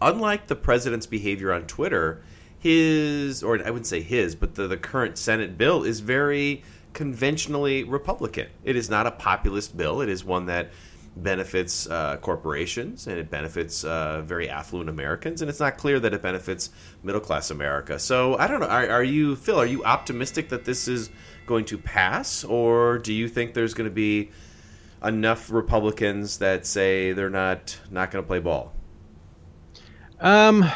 [0.00, 2.22] Unlike the president's behavior on Twitter,
[2.60, 7.84] his, or I wouldn't say his, but the, the current Senate bill is very conventionally
[7.84, 8.48] Republican.
[8.64, 10.02] It is not a populist bill.
[10.02, 10.70] It is one that
[11.16, 16.12] benefits uh, corporations and it benefits uh, very affluent Americans, and it's not clear that
[16.14, 16.70] it benefits
[17.02, 17.98] middle class America.
[17.98, 18.66] So I don't know.
[18.66, 19.58] Are, are, you, Phil?
[19.58, 21.10] Are you optimistic that this is
[21.46, 24.30] going to pass, or do you think there's going to be
[25.02, 28.72] enough Republicans that say they're not not going to play ball?
[30.20, 30.70] Um,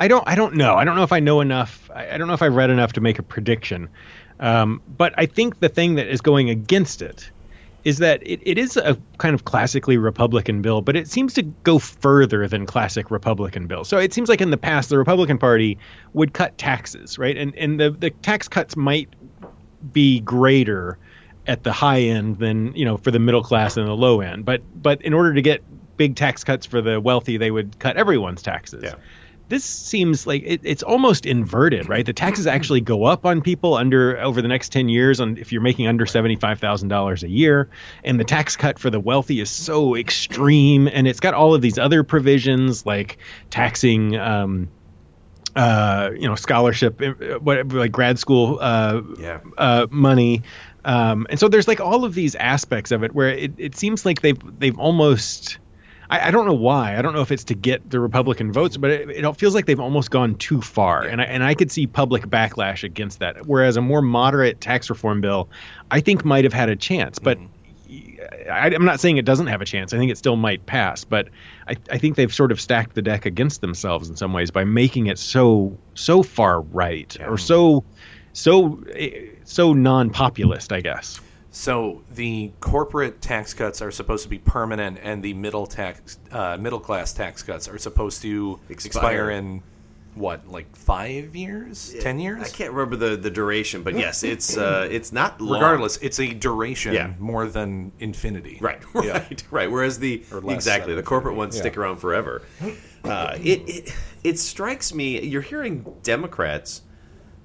[0.00, 0.26] I don't.
[0.26, 0.76] I don't know.
[0.76, 1.90] I don't know if I know enough.
[1.94, 3.88] I, I don't know if I read enough to make a prediction.
[4.40, 7.30] Um, but I think the thing that is going against it
[7.84, 11.42] is that it, it is a kind of classically Republican bill, but it seems to
[11.42, 13.88] go further than classic Republican bills.
[13.88, 15.78] So it seems like in the past, the Republican Party
[16.14, 17.36] would cut taxes, right?
[17.36, 19.08] And and the, the tax cuts might
[19.92, 20.98] be greater
[21.46, 24.44] at the high end than you know for the middle class and the low end.
[24.46, 25.62] But but in order to get
[25.96, 28.82] big tax cuts for the wealthy, they would cut everyone's taxes.
[28.84, 28.94] Yeah.
[29.50, 32.06] This seems like it, it's almost inverted, right?
[32.06, 35.50] The taxes actually go up on people under over the next ten years, on if
[35.50, 37.68] you're making under seventy five thousand dollars a year,
[38.04, 41.60] and the tax cut for the wealthy is so extreme, and it's got all of
[41.62, 43.18] these other provisions like
[43.50, 44.16] taxing.
[44.16, 44.70] Um,
[45.56, 49.40] uh, you know, scholarship, uh, what like grad school uh, Yeah.
[49.58, 50.42] uh, money,
[50.84, 54.06] um, and so there's like all of these aspects of it where it, it seems
[54.06, 55.58] like they've they've almost.
[56.10, 56.98] I, I don't know why.
[56.98, 59.66] I don't know if it's to get the Republican votes, but it, it feels like
[59.66, 63.46] they've almost gone too far, and I, and I could see public backlash against that.
[63.46, 65.48] Whereas a more moderate tax reform bill,
[65.90, 67.38] I think might have had a chance, but.
[68.48, 69.92] I, I'm not saying it doesn't have a chance.
[69.92, 71.28] I think it still might pass, but
[71.66, 74.62] I, I think they've sort of stacked the deck against themselves in some ways by
[74.62, 77.82] making it so so far right or so
[78.32, 81.20] so eh, so non-populist, I guess.
[81.52, 86.56] So the corporate tax cuts are supposed to be permanent, and the middle tax, uh,
[86.60, 89.30] middle class tax cuts are supposed to expire, Expire.
[89.30, 89.62] in
[90.14, 92.42] what, like five years, ten years?
[92.42, 95.54] I can't remember the, the duration, but yes, it's uh, it's not long.
[95.60, 97.14] Regardless, it's a duration Yeah.
[97.18, 98.58] more than infinity.
[98.60, 99.12] Right, Yeah.
[99.18, 99.70] right, right.
[99.70, 102.42] Whereas the Or less exactly the corporate ones stick around forever.
[103.02, 106.82] Uh, it, it it strikes me you're hearing Democrats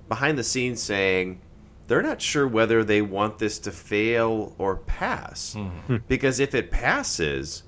[0.10, 1.40] behind the scenes saying
[1.88, 5.98] they're not sure whether they want this to fail or pass Hmm.
[6.08, 7.64] because if it passes.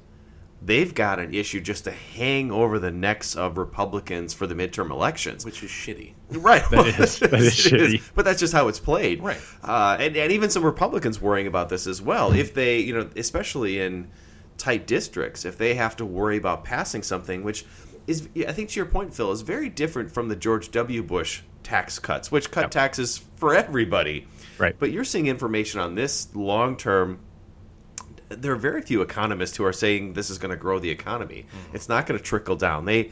[0.60, 4.90] They've got an issue just to hang over the necks of Republicans for the midterm
[4.90, 5.46] elections.
[5.46, 6.14] Which is shitty.
[6.32, 6.68] Right.
[6.72, 8.02] That is- that is It shitty.
[8.16, 9.22] But that's just how it's played.
[9.22, 9.40] Right.
[9.64, 12.34] Uh, and, and even some Republicans worrying about this as well.
[12.34, 14.10] If they, you know, especially in
[14.58, 17.64] tight districts, if they have to worry about passing something, which
[18.08, 21.04] is, I think to your point, Phil, is very different from the George W.
[21.04, 24.26] Bush tax cuts, which cut taxes for everybody.
[24.58, 24.76] Right.
[24.80, 27.20] But you're seeing information on this long term
[28.30, 31.46] there are very few economists who are saying this is going to grow the economy.
[31.48, 31.76] Mm-hmm.
[31.76, 32.84] It's not going to trickle down.
[32.84, 33.12] They,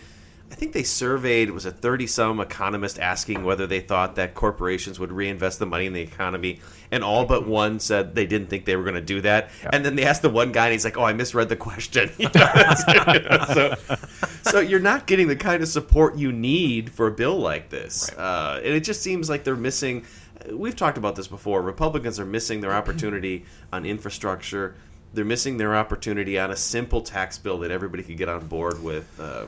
[0.51, 4.99] I think they surveyed was a thirty some economists asking whether they thought that corporations
[4.99, 6.59] would reinvest the money in the economy,
[6.91, 9.49] and all but one said they didn't think they were going to do that.
[9.73, 12.09] And then they asked the one guy, and he's like, "Oh, I misread the question."
[12.19, 13.95] You know, that's- so,
[14.51, 18.09] so you're not getting the kind of support you need for a bill like this,
[18.11, 20.05] uh, and it just seems like they're missing.
[20.51, 21.63] We've talked about this before.
[21.63, 24.75] Republicans are missing their opportunity on infrastructure.
[25.13, 28.81] They're missing their opportunity on a simple tax bill that everybody could get on board
[28.83, 29.19] with.
[29.19, 29.45] Uh,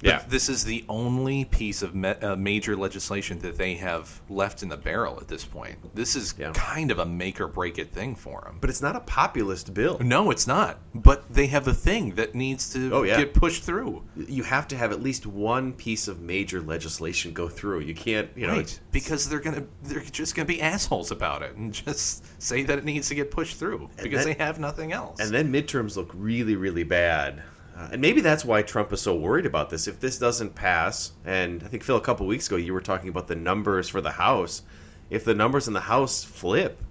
[0.00, 4.62] yeah, this is the only piece of me- uh, major legislation that they have left
[4.62, 5.76] in the barrel at this point.
[5.94, 6.52] This is Yeah.
[6.52, 8.58] kind of a make or break it thing for them.
[8.60, 9.98] but it's not a populist bill.
[10.00, 10.78] No, it's not.
[10.94, 13.16] But they have a thing that needs to Oh, yeah.
[13.18, 14.02] get pushed through.
[14.16, 17.80] You have to have at least one piece of major legislation go through.
[17.80, 21.56] You can't, you know, Right, because they're gonna they're just gonna be assholes about it
[21.56, 25.20] and just say that it needs to get pushed through because they have nothing else.
[25.20, 27.42] And then midterms look really, really bad.
[27.78, 29.86] Uh, and maybe that's why Trump is so worried about this.
[29.86, 33.08] If this doesn't pass, and I think Phil, a couple weeks ago, you were talking
[33.08, 34.62] about the numbers for the House.
[35.10, 36.82] If the numbers in the House flip,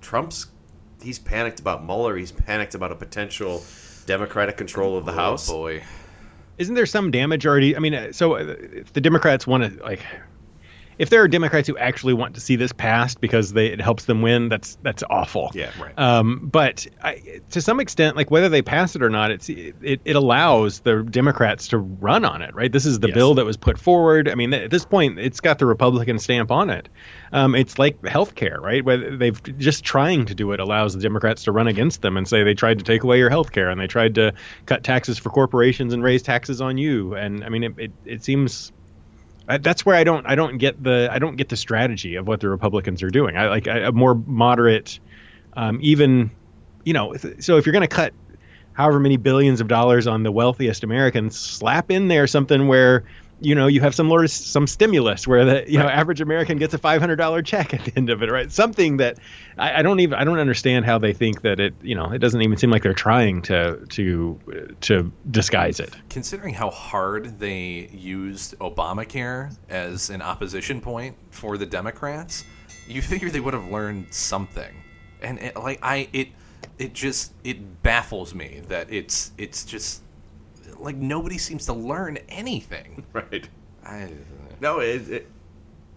[0.00, 0.46] Trump's
[1.02, 2.16] he's panicked about Mueller.
[2.16, 3.62] He's panicked about a potential
[4.06, 5.46] Democratic control of the Oh, House.
[5.48, 5.82] boy,
[6.58, 7.76] Isn't there some damage already?
[7.76, 10.00] I mean, uh, so uh, if the Democrats want to like,
[11.00, 14.04] if there are Democrats who actually want to see this passed because they it helps
[14.04, 15.50] them win, that's that's awful.
[15.54, 15.98] Yeah, right.
[15.98, 20.02] Um, but I, to some extent, like whether they pass it or not, it's it,
[20.04, 22.70] it allows the Democrats to run on it, right?
[22.70, 23.14] This is the Yes.
[23.14, 24.28] bill that was put forward.
[24.28, 26.90] I mean, at this point, it's got the Republican stamp on it.
[27.32, 28.84] Um, it's like health care, right?
[28.84, 32.28] Where they've just trying to do it allows the Democrats to run against them and
[32.28, 34.34] say they tried to take away your health care and they tried to
[34.66, 37.14] cut taxes for corporations and raise taxes on you.
[37.14, 38.70] And I mean, it, it, it seems
[39.58, 42.40] That's where I don't I don't get the I don't get the strategy of what
[42.40, 43.36] the Republicans are doing.
[43.36, 45.00] I like I, a more moderate,
[45.54, 46.30] um, even
[46.84, 47.16] you know.
[47.38, 48.12] So if you're going to cut
[48.72, 53.04] however many billions of dollars on the wealthiest Americans, slap in there something where
[53.40, 56.74] you know you have some lord some stimulus where the you know average American gets
[56.74, 58.52] a five hundred dollar check at the end of it, right?
[58.52, 59.18] Something that
[59.58, 62.18] I, I don't even I don't understand how they think that it you know it
[62.18, 64.38] doesn't even seem like they're trying to to
[64.82, 65.94] to disguise it.
[66.08, 72.44] considering how hard they used Obamacare as an opposition point for the Democrats,
[72.86, 74.74] you figure they would have learned something.
[75.22, 76.28] And it, like I, it,
[76.78, 80.02] it just it baffles me that it's it's just
[80.80, 83.04] like nobody seems to learn anything.
[83.12, 83.48] Right.
[83.84, 84.08] I,
[84.60, 85.28] No, it, it,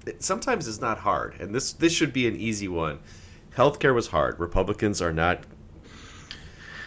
[0.05, 2.99] it sometimes it's not hard, and this this should be an easy one.
[3.55, 4.39] Healthcare was hard.
[4.39, 5.43] Republicans are not.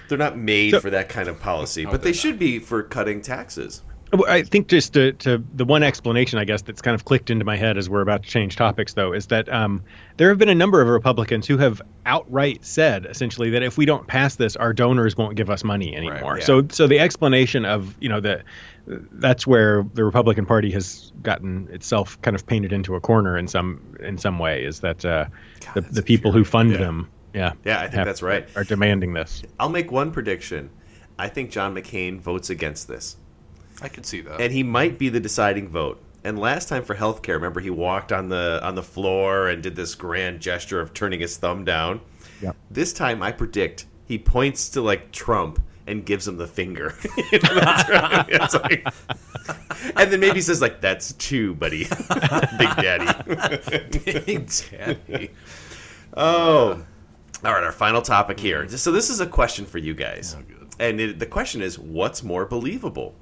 [0.08, 2.58] They're not made So- for that kind of policy, No, but they they're should be
[2.58, 3.82] for cutting taxes.
[4.28, 7.44] I think just to, to the one explanation, I guess, that's kind of clicked into
[7.44, 9.82] my head as we're about to change topics, though, is that um,
[10.16, 13.84] there have been a number of Republicans who have outright said, essentially, that if we
[13.84, 16.38] don't pass this, our donors won't give us money anymore.
[16.38, 16.44] yeah.
[16.44, 18.42] So, so the explanation of you know the
[18.86, 23.48] that's where the Republican Party has gotten itself kind of painted into a corner in
[23.48, 25.26] some in some way is that uh,
[25.74, 26.78] the the people who fund Yeah.
[26.78, 28.48] them, yeah, Yeah, I think have- that's right.
[28.54, 29.42] are demanding this.
[29.58, 30.70] I'll make one prediction.
[31.18, 33.16] I think John McCain votes against this.
[33.82, 34.40] I could see that.
[34.40, 36.02] and he might be the deciding vote.
[36.24, 39.76] And last time for healthcare, remember he walked on the on the floor and did
[39.76, 42.00] this grand gesture of turning his thumb down.
[42.42, 42.56] Yep.
[42.70, 46.94] This time, I predict he points to like Trump and gives him the finger.
[47.32, 48.26] You know, right.
[48.28, 48.86] It's like-
[49.96, 51.84] and then maybe says like, "That's two, buddy,
[52.58, 55.30] Big Daddy." Big Daddy.
[56.16, 56.82] Oh,
[57.44, 57.62] all right.
[57.64, 58.68] Our final topic here.
[58.68, 60.68] So this is a question for you guys, Oh, good.
[60.80, 63.14] and it, the question is, what's more believable?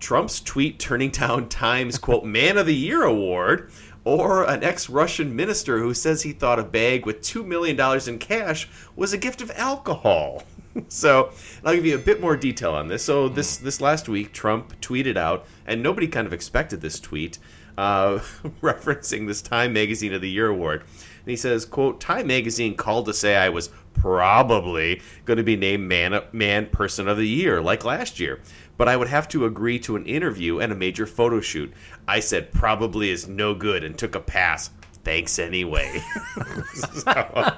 [0.00, 3.70] Trump's tweet turning down Times quote Man of the Year award,
[4.04, 8.18] or an ex-Russian minister who says he thought a bag with two million dollars in
[8.18, 10.42] cash was a gift of alcohol.
[10.88, 11.30] So
[11.64, 13.02] I'll give you a bit more detail on this.
[13.02, 17.38] So this this last week, Trump tweeted out, and nobody kind of expected this tweet,
[17.78, 18.18] uh,
[18.62, 20.82] referencing this Time Magazine of the Year award.
[20.82, 25.56] And he says, "quote Time Magazine called to say I was probably going to be
[25.56, 28.40] named man man person of the year like last year,
[28.76, 31.72] but I would have to agree to an interview and a major photo shoot.
[32.08, 34.70] I said probably is no good and took a pass.
[35.04, 36.02] Thanks anyway."
[36.74, 37.56] So-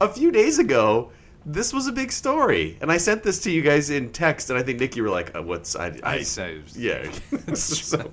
[0.00, 1.10] a few days ago,
[1.44, 4.58] this was a big story, and I sent this to you guys in text, and
[4.58, 7.10] I think Nick, you were like, uh, "What's I?" I say, yeah.
[7.54, 8.10] So-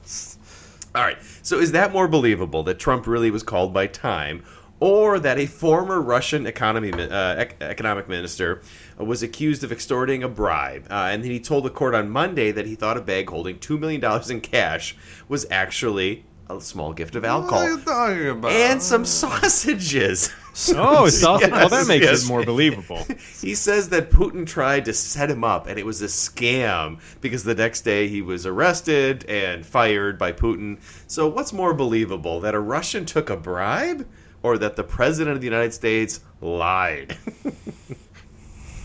[0.96, 1.18] all right.
[1.42, 4.44] So is that more believable that Trump really was called by Time,
[4.80, 8.62] or that a former Russian economy uh, economic minister
[8.98, 12.52] was accused of extorting a bribe, uh, and then he told the court on Monday
[12.52, 14.96] that he thought a bag holding two million dollars in cash
[15.28, 18.52] was actually a small gift of alcohol talking about?
[18.52, 20.32] and some sausages.
[20.76, 22.26] Oh, so, well, that makes yes.
[22.26, 23.08] it more believable.
[23.42, 27.44] He says that Putin tried to set him up and it was a scam because
[27.44, 30.80] the next day he was arrested and fired by Putin.
[31.08, 34.08] So, what's more believable, that a Russian took a bribe
[34.44, 37.18] or that the president of the United States lied?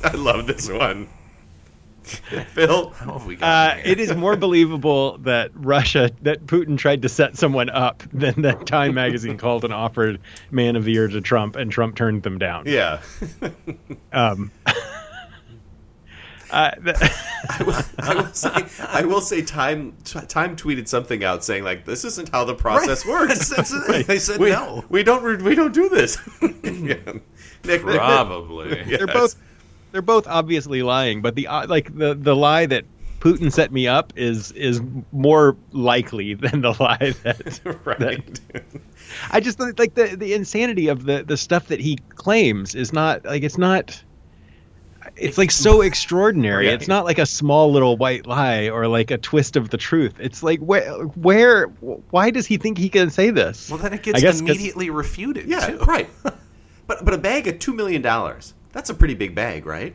[0.04, 1.08] I love this one.
[2.08, 2.90] Phil?
[2.90, 7.08] How have we got Uh, it is more believable that Russia, that Putin tried to
[7.08, 10.20] set someone up than that Time magazine called and offered
[10.50, 12.64] Man of the Year to Trump, and Trump turned them down.
[12.66, 13.00] Yeah.
[14.12, 14.50] Um,
[16.50, 16.96] uh, th-
[17.50, 21.84] I will, I will say, I will say Time Time tweeted something out saying like
[21.84, 23.48] this isn't how the process works.
[23.56, 24.06] That's it.
[24.06, 24.84] They said we, no.
[24.88, 26.16] we don't we don't do this.
[26.62, 26.96] yeah.
[27.64, 28.78] Nick, Probably.
[28.86, 28.98] Yes.
[28.98, 29.34] they're both
[29.92, 32.84] they're both obviously lying, but the uh, like the the lie that
[33.20, 34.80] Putin set me up is is
[35.12, 38.40] more likely than the lie that right.
[39.30, 42.92] I just think, like the the insanity of the the stuff that he claims is
[42.92, 44.02] not like it's not.
[45.16, 46.66] It's like so extraordinary.
[46.66, 46.74] Yeah.
[46.74, 50.14] It's not like a small little white lie or like a twist of the truth.
[50.20, 53.70] It's like where where why does he think he can say this?
[53.70, 55.46] Well, then it gets immediately refuted.
[55.48, 55.78] yeah, too.
[55.78, 56.08] right.
[56.86, 58.54] But but a bag of two million dollars.
[58.72, 59.94] That's a pretty big bag, right?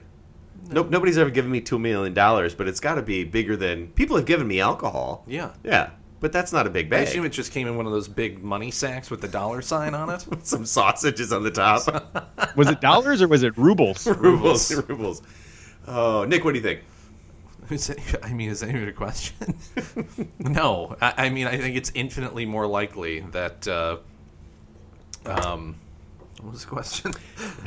[0.69, 3.87] Nope, nobody's ever given me two million dollars, but it's got to be bigger than
[3.89, 5.23] people have given me alcohol.
[5.27, 5.51] Yeah.
[5.63, 6.99] Yeah, but that's not a big bag.
[6.99, 7.09] I bag.
[7.09, 9.93] assume it just came in one of those big money sacks with the dollar sign
[9.93, 10.25] on it.
[10.29, 11.85] with Some sausages on the top.
[12.55, 14.07] Was it dollars or was it rubles?
[14.17, 15.21] rubles, rubles.
[15.87, 16.81] Oh, Nick, what do you think?
[18.23, 19.55] I mean, is that even a question?
[20.39, 20.95] no.
[21.01, 23.67] I, I mean, I think it's infinitely more likely that.
[23.67, 23.97] Uh,
[25.25, 25.82] um, what
[26.51, 27.13] was the question?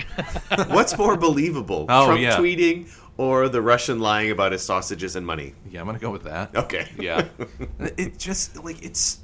[0.69, 1.87] What's more believable?
[1.89, 2.37] Oh, Trump yeah.
[2.37, 5.55] tweeting or the Russian lying about his sausages and money?
[5.71, 6.55] Yeah, I'm gonna go with that.
[6.55, 6.89] Okay.
[6.99, 7.27] Yeah.
[7.79, 9.21] it just like it's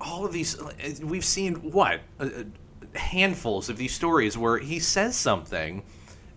[0.00, 0.56] all of these.
[1.02, 2.00] We've seen what
[2.94, 5.82] handfuls of these stories where he says something,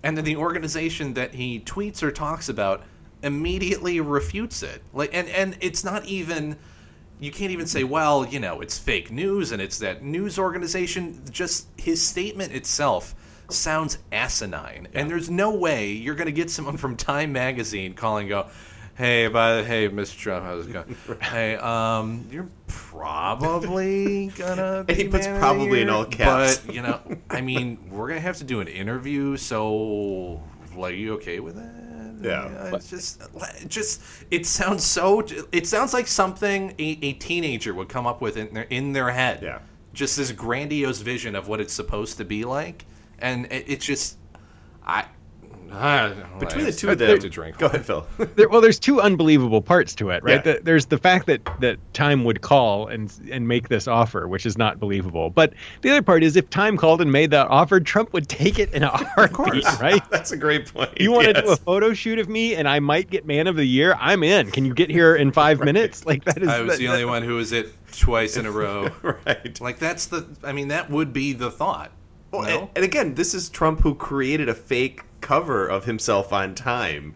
[0.03, 2.83] and then the organization that he tweets or talks about
[3.23, 4.81] immediately refutes it.
[4.93, 6.57] Like, and and it's not even.
[7.21, 11.21] You can't even say, well, you know, it's fake news and it's that news organization.
[11.29, 13.15] Just his statement itself
[13.47, 14.87] sounds asinine.
[14.93, 18.47] And there's no way you're going to get someone from Time Magazine calling, go,
[18.95, 20.17] hey, by the hey, Mr.
[20.17, 20.95] Trump, how's it going?
[21.21, 24.85] hey, um, you're probably gonna.
[24.87, 26.57] And he puts probably in year." all caps.
[26.57, 29.37] But you know, I mean, we're gonna have to do an interview.
[29.37, 30.41] So,
[30.75, 31.80] like, you okay with that?
[32.23, 32.43] Yeah.
[32.45, 33.21] Uh, it's just,
[33.67, 35.25] just it sounds so.
[35.51, 39.09] It sounds like something a, a teenager would come up with in their in their
[39.09, 39.41] head.
[39.41, 39.59] Yeah.
[39.93, 42.85] Just this grandiose vision of what it's supposed to be like,
[43.19, 44.20] and it, it's just, I.
[45.73, 46.09] I
[46.39, 47.57] Between I the two have of them, to drink.
[47.57, 48.05] go ahead, Phil.
[48.35, 50.45] There, well, there's two unbelievable parts to it, right?
[50.45, 50.53] Yeah.
[50.53, 54.45] The- there's the fact that that Time would call and and make this offer, which
[54.45, 55.29] is not believable.
[55.29, 58.59] But the other part is, if Time called and made that offer, Trump would take
[58.59, 60.01] it in a heartbeat, right?
[60.11, 60.99] That's a great point.
[60.99, 61.43] You want to yes.
[61.45, 63.95] do a photo shoot of me, and I might get Man of the Year.
[63.99, 64.51] I'm in.
[64.51, 66.05] Can you get here in five minutes?
[66.05, 66.47] Like that is.
[66.49, 68.89] I was that- the only one who was it twice in a row.
[69.03, 69.59] right.
[69.61, 70.25] Like that's the.
[70.43, 71.91] I mean, that would be the thought.
[72.31, 72.59] Well, no?
[72.61, 77.15] and, and again, this is Trump who created a fake cover of himself on Time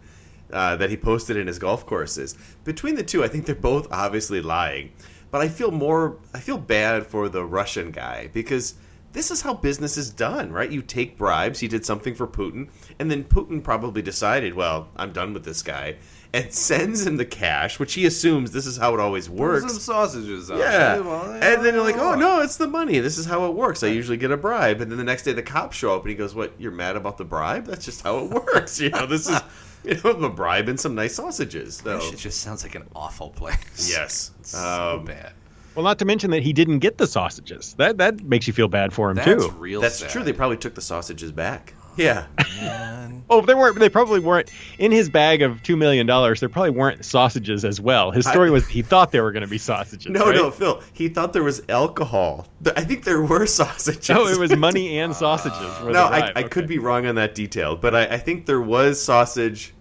[0.51, 2.35] uh, that he posted in his golf courses.
[2.63, 4.91] Between the two, I think they're both obviously lying.
[5.31, 8.75] But I feel more, I feel bad for the Russian guy because
[9.15, 10.71] this is how business is done, right?
[10.71, 11.59] You take bribes.
[11.59, 15.61] He did something for Putin, and then Putin probably decided, well, I'm done with this
[15.61, 15.95] guy,
[16.35, 19.71] and sends him the cash, which he assumes this is how it always works.
[19.71, 20.51] Some sausages.
[20.51, 20.95] on Yeah.
[21.41, 22.99] And then you're like, oh, no, it's the money.
[22.99, 23.83] This is how it works.
[23.83, 24.81] I usually get a bribe.
[24.81, 26.95] And then the next day the cops show up and he goes, what, you're mad
[26.97, 27.65] about the bribe?
[27.65, 28.79] That's just how it works.
[28.81, 29.39] You know, this is,
[29.85, 31.77] you know, a bribe and some nice sausages.
[31.77, 33.89] So, It just sounds like an awful place.
[33.89, 34.31] yes.
[34.41, 35.31] so Um, bad.
[35.75, 37.73] well, not to mention that he didn't get the sausages.
[37.77, 39.51] That that makes you feel bad for him That's too.
[39.51, 39.79] real.
[39.81, 40.09] that's sad.
[40.09, 40.23] true.
[40.23, 41.73] They probably took the sausages back.
[41.97, 42.25] Yeah.
[42.59, 42.91] Man.
[43.27, 43.79] Oh, they weren't.
[43.79, 46.39] They probably weren't in his bag of two million dollars.
[46.41, 48.11] There probably weren't sausages as well.
[48.11, 50.11] His story I- was he thought there were going to be sausages.
[50.11, 50.35] No, right?
[50.35, 50.79] no, Phil.
[50.93, 52.45] He thought there was alcohol.
[52.75, 54.09] I think there were sausages.
[54.09, 55.59] No, it was money and sausages.
[55.83, 56.19] no, I.
[56.19, 56.49] I Okay.
[56.49, 59.73] could be wrong on that detail, but I, I think there was sausage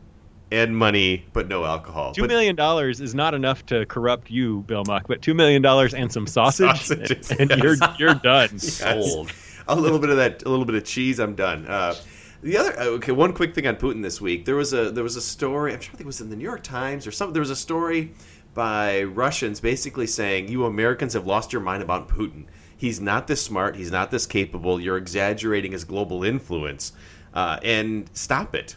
[0.51, 2.13] and money, but no alcohol.
[2.15, 5.61] Two But- million dollars is not enough to corrupt you, Bill Muck, but two million
[5.61, 8.49] dollars and some sausage, Sausages, and you're you're done.
[8.53, 8.73] Yes.
[8.75, 9.31] Sold.
[9.69, 11.19] a little bit of that, a little bit of cheese.
[11.19, 11.67] I'm done.
[11.67, 11.95] Uh,
[12.43, 14.45] the other, uh, okay, one quick thing on Putin this week.
[14.45, 15.73] There was a there was a story.
[15.73, 17.33] I'm trying to think it was in the New York Times or something.
[17.33, 18.13] There was a story
[18.53, 22.45] by Russians basically saying you Americans have lost your mind about Putin.
[22.77, 23.77] He's not this smart.
[23.77, 24.79] He's not this capable.
[24.79, 26.93] You're exaggerating his global influence,
[27.33, 28.77] uh, and stop it.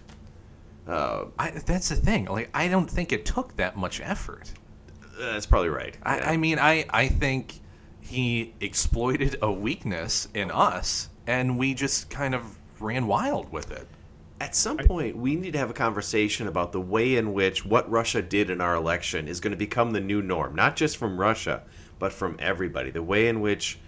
[0.88, 2.25] Uh, I, that's the thing.
[2.25, 4.53] Like, I don't think it took that much effort.
[5.19, 5.97] that's probably right.
[6.03, 6.29] I, Yeah.
[6.29, 7.59] I mean, I, I think
[8.08, 13.88] he exploited a weakness in us, and we just kind of ran wild with it.
[14.39, 17.89] At some point, we need to have a conversation about the way in which what
[17.89, 21.20] Russia did in our election is going to become the new norm, not just from
[21.20, 21.64] Russia,
[21.99, 22.91] but from everybody.
[22.91, 23.80] The way in which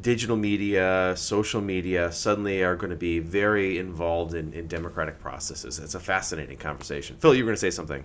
[0.00, 5.78] digital media, social media suddenly are going to be very involved in, in democratic processes.
[5.78, 7.16] It's a fascinating conversation.
[7.18, 8.04] Phil, you were going to say something.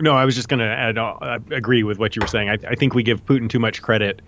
[0.00, 0.98] No, I was just going to add.
[0.98, 2.48] uh, I agree with what you were saying.
[2.48, 4.22] I, I think we give Putin too much credit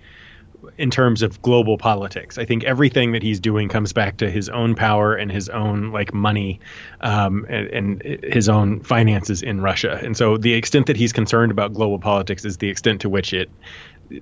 [0.78, 2.38] in terms of global politics.
[2.38, 5.92] I think everything that he's doing comes back to his own power and his own
[5.92, 6.60] like money
[7.00, 10.00] um, and, and his own finances in Russia.
[10.02, 13.32] And so the extent that he's concerned about global politics is the extent to which
[13.32, 13.50] it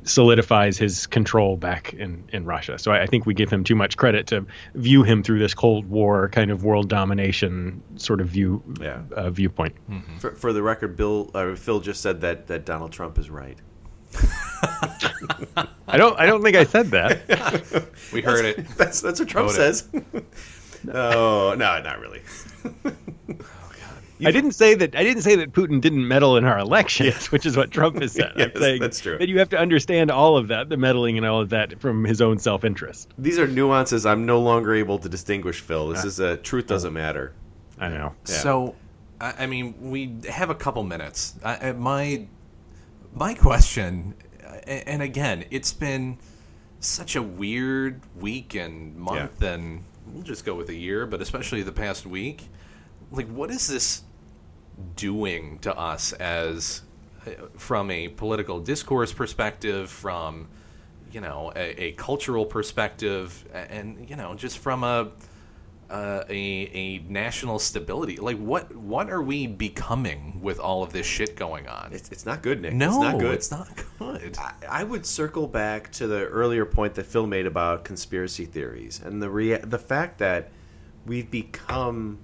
[0.05, 2.79] solidifies his control back in, in Russia.
[2.79, 5.55] So I, I think we give him too much credit to view him through this
[5.55, 9.03] Cold War kind of world domination sort of view Yeah.
[9.15, 9.75] uh, viewpoint.
[10.19, 13.59] For, for the record, Bill uh, Phil just said that, that Donald Trump is right.
[15.89, 17.87] I don't I don't think I said that.
[18.13, 18.69] We heard it.
[18.77, 19.89] That's that's what Trump Vote says.
[20.93, 22.23] oh no, not really.
[24.27, 24.95] I didn't say that.
[24.95, 28.13] I didn't say that Putin didn't meddle in our elections, which is what Trump has
[28.15, 28.33] said.
[28.37, 29.19] Yes, I'm saying that's true.
[29.19, 32.05] That you have to understand all of that, the meddling and all of that, from
[32.05, 33.11] his own self-interest.
[33.19, 35.89] These are nuances I'm no longer able to distinguish, Phil.
[35.89, 37.33] This uh, is a truth doesn't uh, matter.
[37.79, 38.15] I know.
[38.29, 38.35] Yeah.
[38.35, 38.75] So,
[39.21, 41.35] I, I mean, we have a couple minutes.
[41.45, 42.27] I, I- my
[43.15, 44.15] my question,
[44.67, 46.19] and again, it's been
[46.81, 51.63] such a weird week and month, and we'll just go with a year, but especially
[51.63, 52.49] the past week.
[53.11, 54.03] Like, what is this
[54.97, 56.83] doing to us as
[57.57, 60.49] from a political discourse perspective, from
[61.13, 65.11] you know a, a cultural perspective, and you know just from a
[65.91, 68.17] uh, a a national stability.
[68.17, 71.91] Like what what are we becoming with all of this shit going on?
[71.93, 72.75] It's, it's not good, Nick.
[72.75, 73.35] no, it's not good.
[73.35, 74.39] It's not good.
[74.39, 79.01] I, I would circle back to the earlier point that Phil made about conspiracy theories
[79.05, 80.51] and the rea- the fact that
[81.07, 82.19] we've become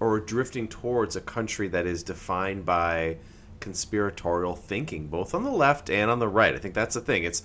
[0.00, 3.16] or drifting towards a country that is defined by
[3.60, 6.54] conspiratorial thinking, both on the left and on the right.
[6.54, 7.24] I think that's the thing.
[7.24, 7.42] It's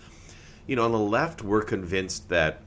[0.68, 2.62] you know on the left we're convinced that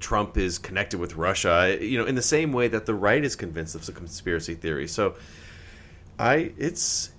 [0.00, 3.34] Trump is connected with Russia, you know, in the same way that the right is
[3.36, 4.86] convinced of the conspiracy theory.
[4.86, 5.16] So,
[6.18, 7.10] I it's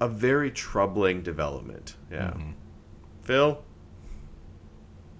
[0.00, 1.96] a very troubling development.
[2.10, 2.50] Yeah, mm-hmm.
[3.22, 3.62] Phil.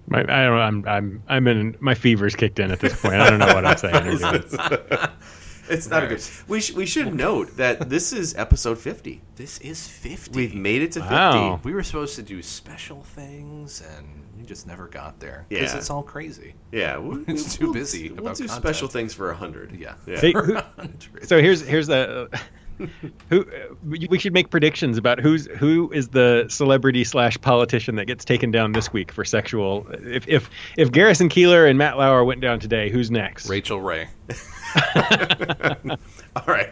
[0.07, 0.59] My, I don't know.
[0.59, 1.77] I'm I'm I'm in.
[1.81, 3.15] My fever's kicked in at this point.
[3.15, 4.19] I don't know what I'm saying.
[5.65, 5.79] or doing.
[5.79, 6.23] It's not a good.
[6.49, 9.21] We sh- we should note that this is episode fifty.
[9.37, 10.33] This is 50.
[10.37, 11.57] We've made it to Wow.
[11.57, 11.69] fifty.
[11.69, 14.07] We were supposed to do special things, and
[14.39, 15.47] we just never got there.
[15.49, 15.79] Because Yeah.
[15.79, 16.55] it's all crazy.
[16.73, 18.63] Yeah, we, It's too we'll- busy We'll about do content.
[18.63, 19.73] special things for a hundred.
[19.79, 19.95] Yeah.
[20.07, 20.21] yeah.
[20.21, 21.29] Hey, who- 100.
[21.29, 22.29] so here's here's the
[23.31, 27.95] who uh, we we should make predictions about who's who is the celebrity slash politician
[27.97, 29.87] that gets taken down this week for sexual.
[29.93, 33.49] If if if Garrison Keillor and Matt Lauer went down today, who's next?
[33.49, 34.09] Rachael Ray.
[36.37, 36.71] All right,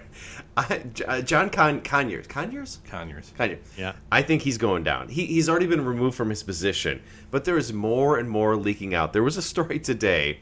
[0.57, 2.27] I, uh, John Con- Conyers.
[2.27, 2.81] Conyers.
[2.89, 3.33] Conyers.
[3.37, 3.61] Conyers.
[3.77, 3.95] Yeah.
[4.11, 5.09] I think he's going down.
[5.09, 8.95] He, he's already been removed from his position, but there is more and more leaking
[8.95, 9.13] out.
[9.13, 10.41] There was a story today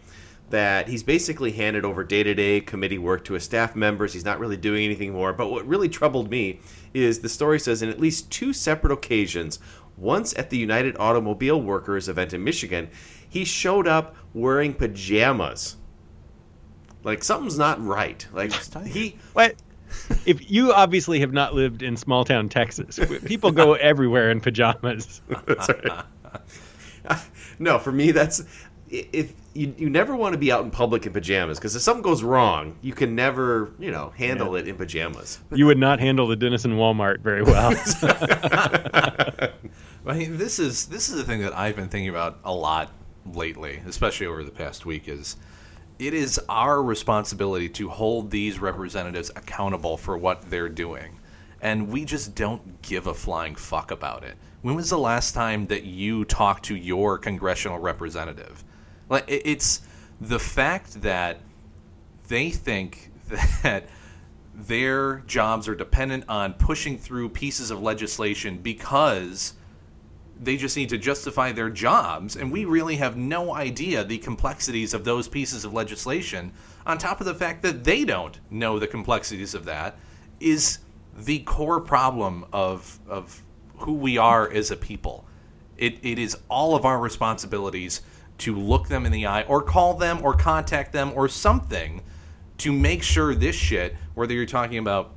[0.50, 4.12] that he's basically handed over day to day committee work to his staff members.
[4.12, 5.32] He's not really doing anything more.
[5.32, 6.60] But what really troubled me
[6.92, 9.60] is the story says in at least two separate occasions,
[9.96, 12.90] once at the United Automobile Workers event in Michigan,
[13.28, 15.76] he showed up wearing pajamas.
[17.02, 18.26] Like something's not right.
[18.32, 18.52] Like
[18.86, 19.56] he What?
[20.24, 25.20] If you obviously have not lived in small town Texas, people go everywhere in pajamas.
[25.46, 27.18] That's right.
[27.58, 28.44] no, for me, that's
[28.88, 32.02] if you, you never want to be out in public in pajamas because if something
[32.02, 35.38] goes wrong, you can never you know handle it in pajamas.
[35.52, 37.72] You would not handle the Denison Walmart very well.
[40.06, 42.90] I mean, this is this is the thing that I've been thinking about a lot
[43.26, 45.08] lately, especially over the past week.
[45.08, 45.36] Is
[46.00, 51.18] it is our responsibility to hold these representatives accountable for what they're doing,
[51.60, 54.36] and we just don't give a flying fuck about it.
[54.62, 58.64] When was the last time that you talked to your congressional representative?
[59.10, 59.82] Like, it's
[60.20, 61.40] the fact that
[62.28, 63.10] they think
[63.62, 63.84] that
[64.54, 69.52] their jobs are dependent on pushing through pieces of legislation because
[70.42, 74.94] they just need to justify their jobs and we really have no idea the complexities
[74.94, 76.50] of those pieces of legislation
[76.86, 79.98] on top of the fact that they don't know the complexities of that
[80.40, 80.78] is
[81.18, 83.42] the core problem of of
[83.80, 85.26] who we are as a people.
[85.76, 88.02] It, it is all of our responsibilities
[88.38, 92.02] to look them in the eye or call them or contact them or something
[92.58, 95.12] to make sure this shit, whether you're talking about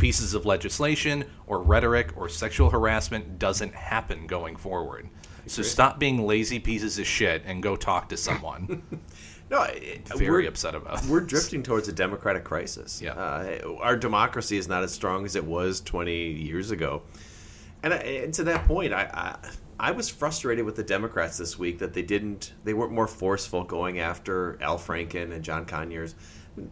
[0.00, 5.08] pieces of legislation or rhetoric or sexual harassment, doesn't happen going forward.
[5.46, 8.82] So stop being lazy pieces of shit and go talk to someone.
[9.50, 13.02] No, it- Very upset about We're drifting towards a democratic crisis.
[13.02, 13.14] Yeah.
[13.14, 17.02] uh, our democracy is not as strong as it was 20 years ago,
[17.82, 21.58] and, I, and to that point, I, I I was frustrated with the Democrats this
[21.58, 26.14] week that they didn't they weren't more forceful going after Al Franken and John Conyers.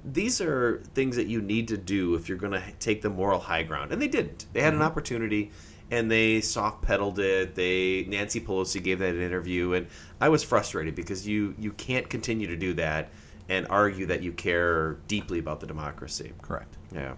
[0.04, 3.38] These are things that you need to do if you're going to take the moral
[3.40, 4.46] high ground, and they didn't.
[4.52, 5.50] They had an opportunity,
[5.90, 7.54] and they soft pedaled it.
[7.54, 9.86] They Nancy Pelosi gave that interview, and
[10.20, 13.10] I was frustrated because you you can't continue to do that
[13.48, 16.32] and argue that you care deeply about the democracy.
[16.42, 16.76] Correct.
[16.94, 17.14] Yeah,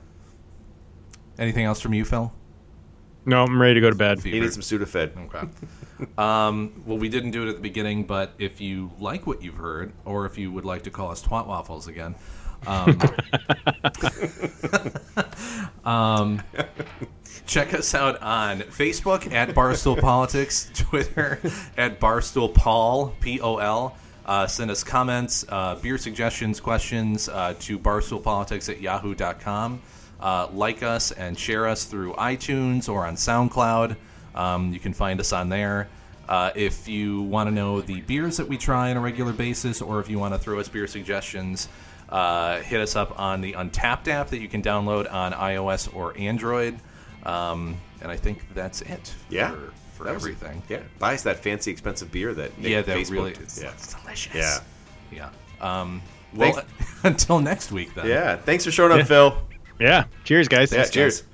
[1.39, 2.33] Anything else from you, Phil?
[3.27, 4.25] no, I'm ready to go to bed.
[4.25, 5.17] you need some Sudafed.
[5.27, 5.49] Okay.
[6.19, 9.57] um, well, we didn't do it at the beginning, but if you like what you've
[9.57, 12.15] heard, or if you would like to call us twat waffles again,
[12.67, 13.01] um,
[15.85, 16.43] um,
[17.47, 21.41] check us out on Facebook at Barstool Politics, Twitter
[21.77, 23.97] at Barstool Paul P O L.
[24.27, 29.83] Uh, send us comments, uh, beer suggestions, questions uh, to barstoolpolitics at yahoo.com.
[30.21, 33.97] Uh, like us and share us through iTunes or on SoundCloud.
[34.35, 35.89] Um, you can find us on there.
[36.29, 39.83] Uh, if you want to know the beers that we try on a regular basis,
[39.83, 41.69] or if you want to throw us beer suggestions,
[42.11, 46.17] uh, hit us up on the Untappd app that you can download on iOS or
[46.19, 46.79] Android.
[47.25, 49.15] Um, and I think that's it.
[49.29, 50.63] Yeah, for, for That was- everything.
[50.69, 53.11] Yeah, buy us that fancy, expensive beer that Nick yeah, that Facebooked.
[53.11, 54.35] really is Yeah, it's delicious.
[54.35, 54.59] Yeah.
[55.13, 55.81] yeah.
[55.81, 56.01] Um,
[56.35, 56.63] well,
[57.05, 58.07] until next week, then.
[58.07, 58.37] yeah.
[58.37, 59.37] Thanks for showing up, Phil.
[59.79, 60.05] Yeah.
[60.25, 60.73] Cheers, guys.
[60.73, 61.25] Yeah, cheers.